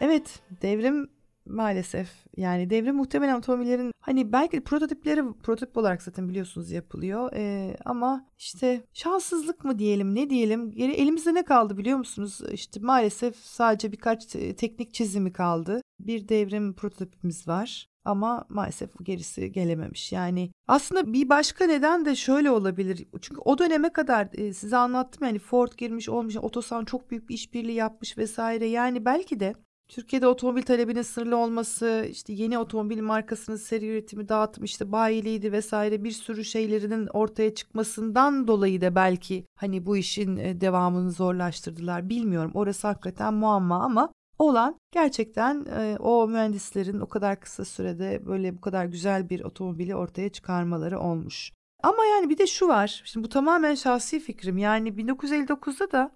Evet 0.00 0.40
devrim 0.62 1.08
maalesef. 1.46 2.08
Yani 2.36 2.70
devrim 2.70 2.96
muhtemelen 2.96 3.38
otomobillerin 3.38 3.92
hani 4.00 4.32
belki 4.32 4.64
prototipleri 4.64 5.22
prototip 5.42 5.76
olarak 5.76 6.02
zaten 6.02 6.28
biliyorsunuz 6.28 6.70
yapılıyor. 6.70 7.30
Ee, 7.34 7.76
ama 7.84 8.26
işte 8.38 8.82
şanssızlık 8.92 9.64
mı 9.64 9.78
diyelim 9.78 10.14
ne 10.14 10.30
diyelim? 10.30 10.70
Geri 10.70 10.92
elimizde 10.92 11.34
ne 11.34 11.44
kaldı 11.44 11.78
biliyor 11.78 11.98
musunuz? 11.98 12.40
İşte 12.52 12.80
maalesef 12.80 13.36
sadece 13.36 13.92
birkaç 13.92 14.26
teknik 14.56 14.94
çizimi 14.94 15.32
kaldı. 15.32 15.80
Bir 16.00 16.28
devrim 16.28 16.74
prototipimiz 16.74 17.48
var 17.48 17.88
ama 18.04 18.44
maalesef 18.48 18.90
gerisi 19.02 19.52
gelememiş. 19.52 20.12
Yani 20.12 20.50
aslında 20.68 21.12
bir 21.12 21.28
başka 21.28 21.66
neden 21.66 22.04
de 22.04 22.16
şöyle 22.16 22.50
olabilir. 22.50 23.06
Çünkü 23.20 23.40
o 23.44 23.58
döneme 23.58 23.92
kadar 23.92 24.28
e, 24.32 24.52
size 24.52 24.76
anlattım 24.76 25.26
yani 25.26 25.38
Ford 25.38 25.72
girmiş 25.76 26.08
olmuş, 26.08 26.36
Otosan 26.36 26.84
çok 26.84 27.10
büyük 27.10 27.28
bir 27.28 27.34
işbirliği 27.34 27.74
yapmış 27.74 28.18
vesaire. 28.18 28.66
Yani 28.66 29.04
belki 29.04 29.40
de 29.40 29.54
Türkiye'de 29.88 30.26
otomobil 30.26 30.62
talebinin 30.62 31.02
sınırlı 31.02 31.36
olması, 31.36 32.06
işte 32.10 32.32
yeni 32.32 32.58
otomobil 32.58 33.02
markasının 33.02 33.56
seri 33.56 33.86
üretimi, 33.86 34.28
dağıtım, 34.28 34.64
işte 34.64 34.92
bayiliğiydi 34.92 35.52
vesaire 35.52 36.04
bir 36.04 36.10
sürü 36.10 36.44
şeylerinin 36.44 37.06
ortaya 37.06 37.54
çıkmasından 37.54 38.48
dolayı 38.48 38.80
da 38.80 38.94
belki 38.94 39.44
hani 39.56 39.86
bu 39.86 39.96
işin 39.96 40.36
e, 40.36 40.60
devamını 40.60 41.10
zorlaştırdılar. 41.10 42.08
Bilmiyorum 42.08 42.50
orası 42.54 42.86
hakikaten 42.86 43.34
muamma 43.34 43.84
ama 43.84 44.12
olan 44.38 44.76
gerçekten 44.92 45.66
e, 45.66 45.96
o 45.98 46.28
mühendislerin 46.28 47.00
o 47.00 47.08
kadar 47.08 47.40
kısa 47.40 47.64
sürede 47.64 48.26
böyle 48.26 48.56
bu 48.56 48.60
kadar 48.60 48.84
güzel 48.84 49.30
bir 49.30 49.44
otomobili 49.44 49.96
ortaya 49.96 50.28
çıkarmaları 50.28 51.00
olmuş. 51.00 51.52
Ama 51.82 52.04
yani 52.04 52.30
bir 52.30 52.38
de 52.38 52.46
şu 52.46 52.68
var. 52.68 53.02
Şimdi 53.04 53.24
bu 53.24 53.28
tamamen 53.28 53.74
şahsi 53.74 54.20
fikrim. 54.20 54.58
Yani 54.58 54.88
1959'da 54.88 55.92
da 55.92 56.10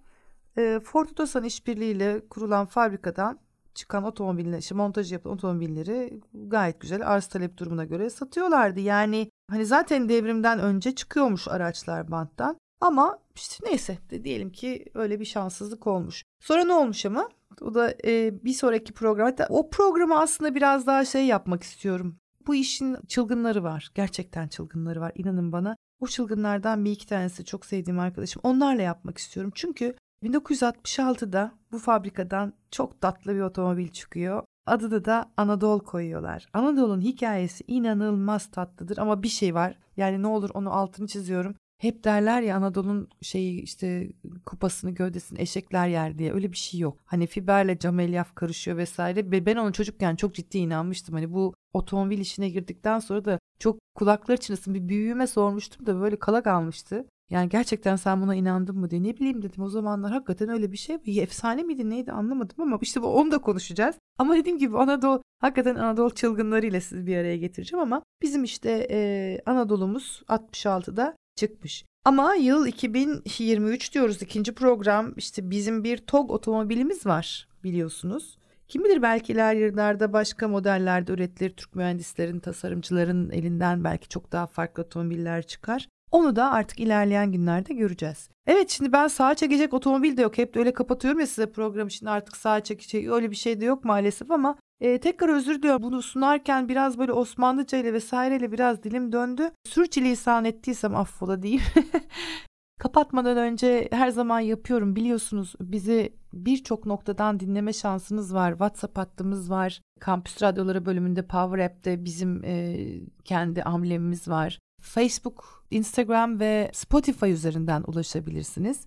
e, 0.58 0.80
Ford 0.84 1.08
Otosan 1.08 1.44
işbirliğiyle 1.44 2.28
kurulan 2.28 2.66
fabrikadan 2.66 3.38
çıkan 3.74 4.04
otomobiller, 4.04 4.58
işte 4.58 4.74
montaj 4.74 5.12
yapılan 5.12 5.34
otomobilleri 5.36 6.20
gayet 6.34 6.80
güzel 6.80 7.08
arz 7.08 7.26
talep 7.26 7.56
durumuna 7.56 7.84
göre 7.84 8.10
satıyorlardı. 8.10 8.80
Yani 8.80 9.30
hani 9.50 9.66
zaten 9.66 10.08
devrimden 10.08 10.58
önce 10.58 10.94
çıkıyormuş 10.94 11.48
araçlar 11.48 12.10
banttan. 12.10 12.56
Ama 12.80 13.18
işte 13.36 13.64
neyse 13.70 13.98
de 14.10 14.24
diyelim 14.24 14.52
ki 14.52 14.84
öyle 14.94 15.20
bir 15.20 15.24
şanssızlık 15.24 15.86
olmuş. 15.86 16.22
Sonra 16.40 16.64
ne 16.64 16.72
olmuş 16.72 17.06
ama? 17.06 17.28
O 17.60 17.74
da 17.74 17.94
e, 18.04 18.44
bir 18.44 18.52
sonraki 18.52 18.92
program. 18.92 19.26
Hatta 19.26 19.46
o 19.50 19.70
programı 19.70 20.20
aslında 20.20 20.54
biraz 20.54 20.86
daha 20.86 21.04
şey 21.04 21.26
yapmak 21.26 21.62
istiyorum. 21.62 22.16
Bu 22.46 22.54
işin 22.54 22.96
çılgınları 23.08 23.62
var. 23.62 23.90
Gerçekten 23.94 24.48
çılgınları 24.48 25.00
var. 25.00 25.12
İnanın 25.14 25.52
bana. 25.52 25.76
O 26.00 26.06
çılgınlardan 26.06 26.84
bir 26.84 26.90
iki 26.90 27.06
tanesi 27.06 27.44
çok 27.44 27.66
sevdiğim 27.66 27.98
arkadaşım. 27.98 28.40
Onlarla 28.44 28.82
yapmak 28.82 29.18
istiyorum. 29.18 29.52
Çünkü 29.54 29.94
1966'da 30.22 31.52
bu 31.72 31.78
fabrikadan 31.78 32.52
çok 32.70 33.00
tatlı 33.00 33.34
bir 33.34 33.40
otomobil 33.40 33.88
çıkıyor. 33.88 34.44
Adını 34.66 35.04
da 35.04 35.32
Anadolu 35.36 35.84
koyuyorlar. 35.84 36.46
Anadolu'nun 36.52 37.00
hikayesi 37.00 37.64
inanılmaz 37.66 38.50
tatlıdır 38.50 38.98
ama 38.98 39.22
bir 39.22 39.28
şey 39.28 39.54
var. 39.54 39.78
Yani 39.96 40.22
ne 40.22 40.26
olur 40.26 40.50
onu 40.54 40.72
altını 40.72 41.06
çiziyorum. 41.06 41.54
Hep 41.82 42.04
derler 42.04 42.42
ya 42.42 42.56
Anadolu'nun 42.56 43.08
şeyi 43.22 43.62
işte 43.62 44.08
kupasını 44.46 44.90
gövdesini 44.90 45.40
eşekler 45.40 45.88
yer 45.88 46.18
diye 46.18 46.32
öyle 46.32 46.52
bir 46.52 46.56
şey 46.56 46.80
yok. 46.80 46.98
Hani 47.04 47.26
fiberle 47.26 47.78
cam 47.78 48.00
elyaf 48.00 48.34
karışıyor 48.34 48.76
vesaire 48.76 49.30
ve 49.30 49.46
ben 49.46 49.56
onu 49.56 49.72
çocukken 49.72 50.16
çok 50.16 50.34
ciddi 50.34 50.58
inanmıştım. 50.58 51.14
Hani 51.14 51.32
bu 51.32 51.54
otomobil 51.72 52.18
işine 52.18 52.48
girdikten 52.48 52.98
sonra 52.98 53.24
da 53.24 53.38
çok 53.58 53.78
kulaklar 53.94 54.36
çınlasın 54.36 54.74
bir 54.74 54.88
büyüğüme 54.88 55.26
sormuştum 55.26 55.86
da 55.86 56.00
böyle 56.00 56.18
kala 56.18 56.42
kalmıştı. 56.42 57.06
Yani 57.30 57.48
gerçekten 57.48 57.96
sen 57.96 58.22
buna 58.22 58.34
inandın 58.34 58.78
mı 58.78 58.90
diye 58.90 59.02
ne 59.02 59.16
bileyim 59.16 59.42
dedim 59.42 59.62
o 59.62 59.68
zamanlar 59.68 60.12
hakikaten 60.12 60.48
öyle 60.48 60.72
bir 60.72 60.76
şey 60.76 61.04
bir 61.04 61.22
efsane 61.22 61.62
miydi 61.62 61.90
neydi 61.90 62.12
anlamadım 62.12 62.56
ama 62.62 62.78
işte 62.82 63.02
bu 63.02 63.06
onu 63.06 63.32
da 63.32 63.38
konuşacağız. 63.38 63.96
Ama 64.18 64.36
dediğim 64.36 64.58
gibi 64.58 64.78
Anadolu 64.78 65.22
hakikaten 65.38 65.74
Anadolu 65.74 66.14
çılgınlarıyla 66.14 66.80
sizi 66.80 67.06
bir 67.06 67.16
araya 67.16 67.36
getireceğim 67.36 67.82
ama 67.82 68.02
bizim 68.22 68.44
işte 68.44 68.86
e, 68.90 69.40
Anadolu'muz 69.46 70.22
66'da 70.28 71.16
çıkmış. 71.36 71.84
Ama 72.04 72.34
yıl 72.34 72.66
2023 72.66 73.94
diyoruz 73.94 74.22
ikinci 74.22 74.54
program 74.54 75.14
işte 75.16 75.50
bizim 75.50 75.84
bir 75.84 75.98
TOG 75.98 76.30
otomobilimiz 76.30 77.06
var 77.06 77.48
biliyorsunuz. 77.64 78.38
Kim 78.68 78.84
bilir 78.84 79.02
belki 79.02 79.32
ilerlerde 79.32 80.12
başka 80.12 80.48
modellerde 80.48 81.12
üretilir 81.12 81.50
Türk 81.50 81.74
mühendislerin, 81.74 82.38
tasarımcıların 82.38 83.30
elinden 83.30 83.84
belki 83.84 84.08
çok 84.08 84.32
daha 84.32 84.46
farklı 84.46 84.82
otomobiller 84.82 85.42
çıkar. 85.42 85.88
Onu 86.12 86.36
da 86.36 86.50
artık 86.50 86.80
ilerleyen 86.80 87.32
günlerde 87.32 87.74
göreceğiz. 87.74 88.28
Evet 88.46 88.70
şimdi 88.70 88.92
ben 88.92 89.08
sağa 89.08 89.34
çekecek 89.34 89.74
otomobil 89.74 90.16
de 90.16 90.22
yok. 90.22 90.38
Hep 90.38 90.54
de 90.54 90.58
öyle 90.58 90.72
kapatıyorum 90.72 91.20
ya 91.20 91.26
size 91.26 91.52
programı. 91.52 91.90
Şimdi 91.90 92.10
artık 92.10 92.36
sağa 92.36 92.60
çekecek 92.60 93.08
öyle 93.08 93.30
bir 93.30 93.36
şey 93.36 93.60
de 93.60 93.64
yok 93.64 93.84
maalesef 93.84 94.30
ama 94.30 94.56
e, 94.80 95.00
tekrar 95.00 95.28
özür 95.28 95.58
diliyorum. 95.58 95.82
Bunu 95.82 96.02
sunarken 96.02 96.68
biraz 96.68 96.98
böyle 96.98 97.12
Osmanlıca 97.12 97.78
ile 97.78 97.92
vesaireyle 97.92 98.52
biraz 98.52 98.82
dilim 98.82 99.12
döndü. 99.12 99.50
Sürçülisan 99.64 100.44
ettiysem 100.44 100.96
affola 100.96 101.42
diyeyim. 101.42 101.62
Kapatmadan 102.80 103.36
önce 103.36 103.88
her 103.92 104.08
zaman 104.08 104.40
yapıyorum 104.40 104.96
biliyorsunuz 104.96 105.54
bizi 105.60 106.12
birçok 106.32 106.86
noktadan 106.86 107.40
dinleme 107.40 107.72
şansınız 107.72 108.34
var. 108.34 108.50
WhatsApp 108.50 108.98
hattımız 108.98 109.50
var. 109.50 109.80
Kampüs 110.00 110.42
Radyoları 110.42 110.86
bölümünde 110.86 111.26
Power 111.26 111.64
App'te 111.64 112.04
bizim 112.04 112.44
e, 112.44 112.76
kendi 113.24 113.62
amblemimiz 113.62 114.28
var. 114.28 114.58
Facebook, 114.82 115.64
Instagram 115.70 116.40
ve 116.40 116.70
Spotify 116.74 117.30
üzerinden 117.30 117.84
ulaşabilirsiniz. 117.86 118.86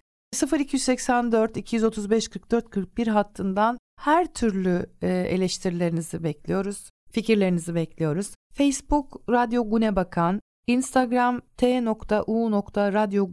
0284 0.60 1.58
235 1.58 2.28
44 2.28 2.70
41 2.70 3.08
hattından 3.08 3.78
her 4.02 4.34
türlü 4.34 4.86
e, 5.02 5.08
eleştirilerinizi 5.08 6.24
bekliyoruz. 6.24 6.90
Fikirlerinizi 7.12 7.76
bekliyoruz. 7.76 8.34
Facebook 8.54 9.22
Radyo 9.30 9.70
Gune 9.70 9.96
Bakan, 9.96 10.42
Instagram 10.68 11.42
t.u.radyo 11.58 13.30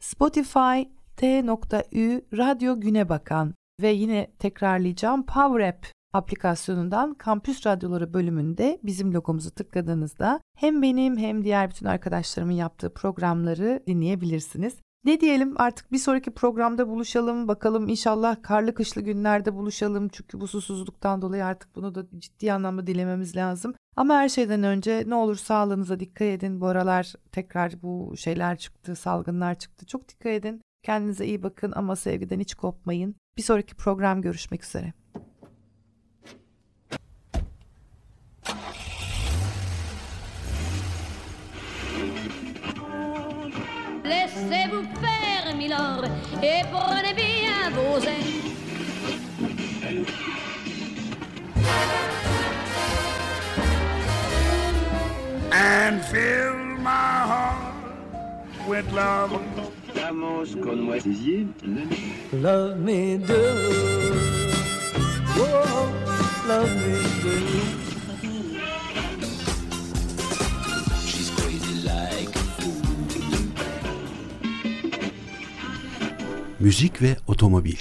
Spotify 0.00 0.82
t.ü 1.16 2.22
Radyo 2.36 2.80
Güne 2.80 3.08
Bakan 3.08 3.54
ve 3.82 3.88
yine 3.88 4.30
tekrarlayacağım 4.38 5.26
Power 5.26 5.68
App 5.68 5.86
aplikasyonundan 6.12 7.14
Kampüs 7.14 7.66
Radyoları 7.66 8.14
bölümünde 8.14 8.80
bizim 8.82 9.14
logomuzu 9.14 9.50
tıkladığınızda 9.50 10.40
hem 10.56 10.82
benim 10.82 11.18
hem 11.18 11.44
diğer 11.44 11.70
bütün 11.70 11.86
arkadaşlarımın 11.86 12.52
yaptığı 12.52 12.94
programları 12.94 13.82
dinleyebilirsiniz. 13.86 14.74
Ne 15.04 15.20
diyelim 15.20 15.54
artık 15.56 15.92
bir 15.92 15.98
sonraki 15.98 16.30
programda 16.30 16.88
buluşalım 16.88 17.48
bakalım 17.48 17.88
inşallah 17.88 18.42
karlı 18.42 18.74
kışlı 18.74 19.00
günlerde 19.00 19.54
buluşalım 19.54 20.08
çünkü 20.08 20.40
bu 20.40 20.48
susuzluktan 20.48 21.22
dolayı 21.22 21.44
artık 21.44 21.76
bunu 21.76 21.94
da 21.94 22.06
ciddi 22.18 22.52
anlamda 22.52 22.86
dilememiz 22.86 23.36
lazım. 23.36 23.74
Ama 23.96 24.14
her 24.14 24.28
şeyden 24.28 24.62
önce 24.62 25.04
ne 25.06 25.14
olur 25.14 25.36
sağlığınıza 25.36 26.00
dikkat 26.00 26.28
edin. 26.28 26.60
Bu 26.60 26.66
aralar 26.66 27.12
tekrar 27.32 27.82
bu 27.82 28.14
şeyler 28.16 28.58
çıktı, 28.58 28.96
salgınlar 28.96 29.54
çıktı. 29.54 29.86
Çok 29.86 30.08
dikkat 30.08 30.32
edin. 30.32 30.62
Kendinize 30.82 31.26
iyi 31.26 31.42
bakın 31.42 31.72
ama 31.76 31.96
sevgiden 31.96 32.40
hiç 32.40 32.54
kopmayın. 32.54 33.14
Bir 33.36 33.42
sonraki 33.42 33.74
program 33.74 34.22
görüşmek 34.22 34.64
üzere. 34.64 34.92
Laissez-vous 44.04 44.86
faire, 45.00 45.56
Milord, 45.56 46.04
et 46.42 46.62
prenez 46.70 47.14
bien 47.14 47.70
vos 47.74 47.98
ailes. 48.00 48.38
and 55.50 56.04
fill 56.04 56.54
my 56.78 57.16
heart 57.30 57.74
with 58.68 58.90
love. 58.92 59.32
Estamos 59.88 60.54
con 60.62 60.86
nuestros 60.86 61.16
Love 62.32 62.78
me 62.78 63.18
do. 63.18 63.42
Whoa, 65.36 65.92
love 66.46 66.72
me 66.76 66.94
do. 67.22 67.77
müzik 76.60 77.02
ve 77.02 77.16
otomobil. 77.26 77.76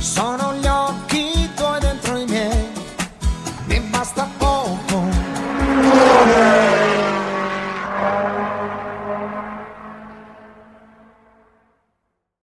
Sono 0.00 0.54
gli 0.54 0.66
occhi 0.66 1.48
tuoi 1.56 1.80
dentro 1.80 2.18
i 2.18 2.24
miei, 2.26 2.68
mi 3.68 3.80
basta 3.92 4.28
poco. 4.38 5.02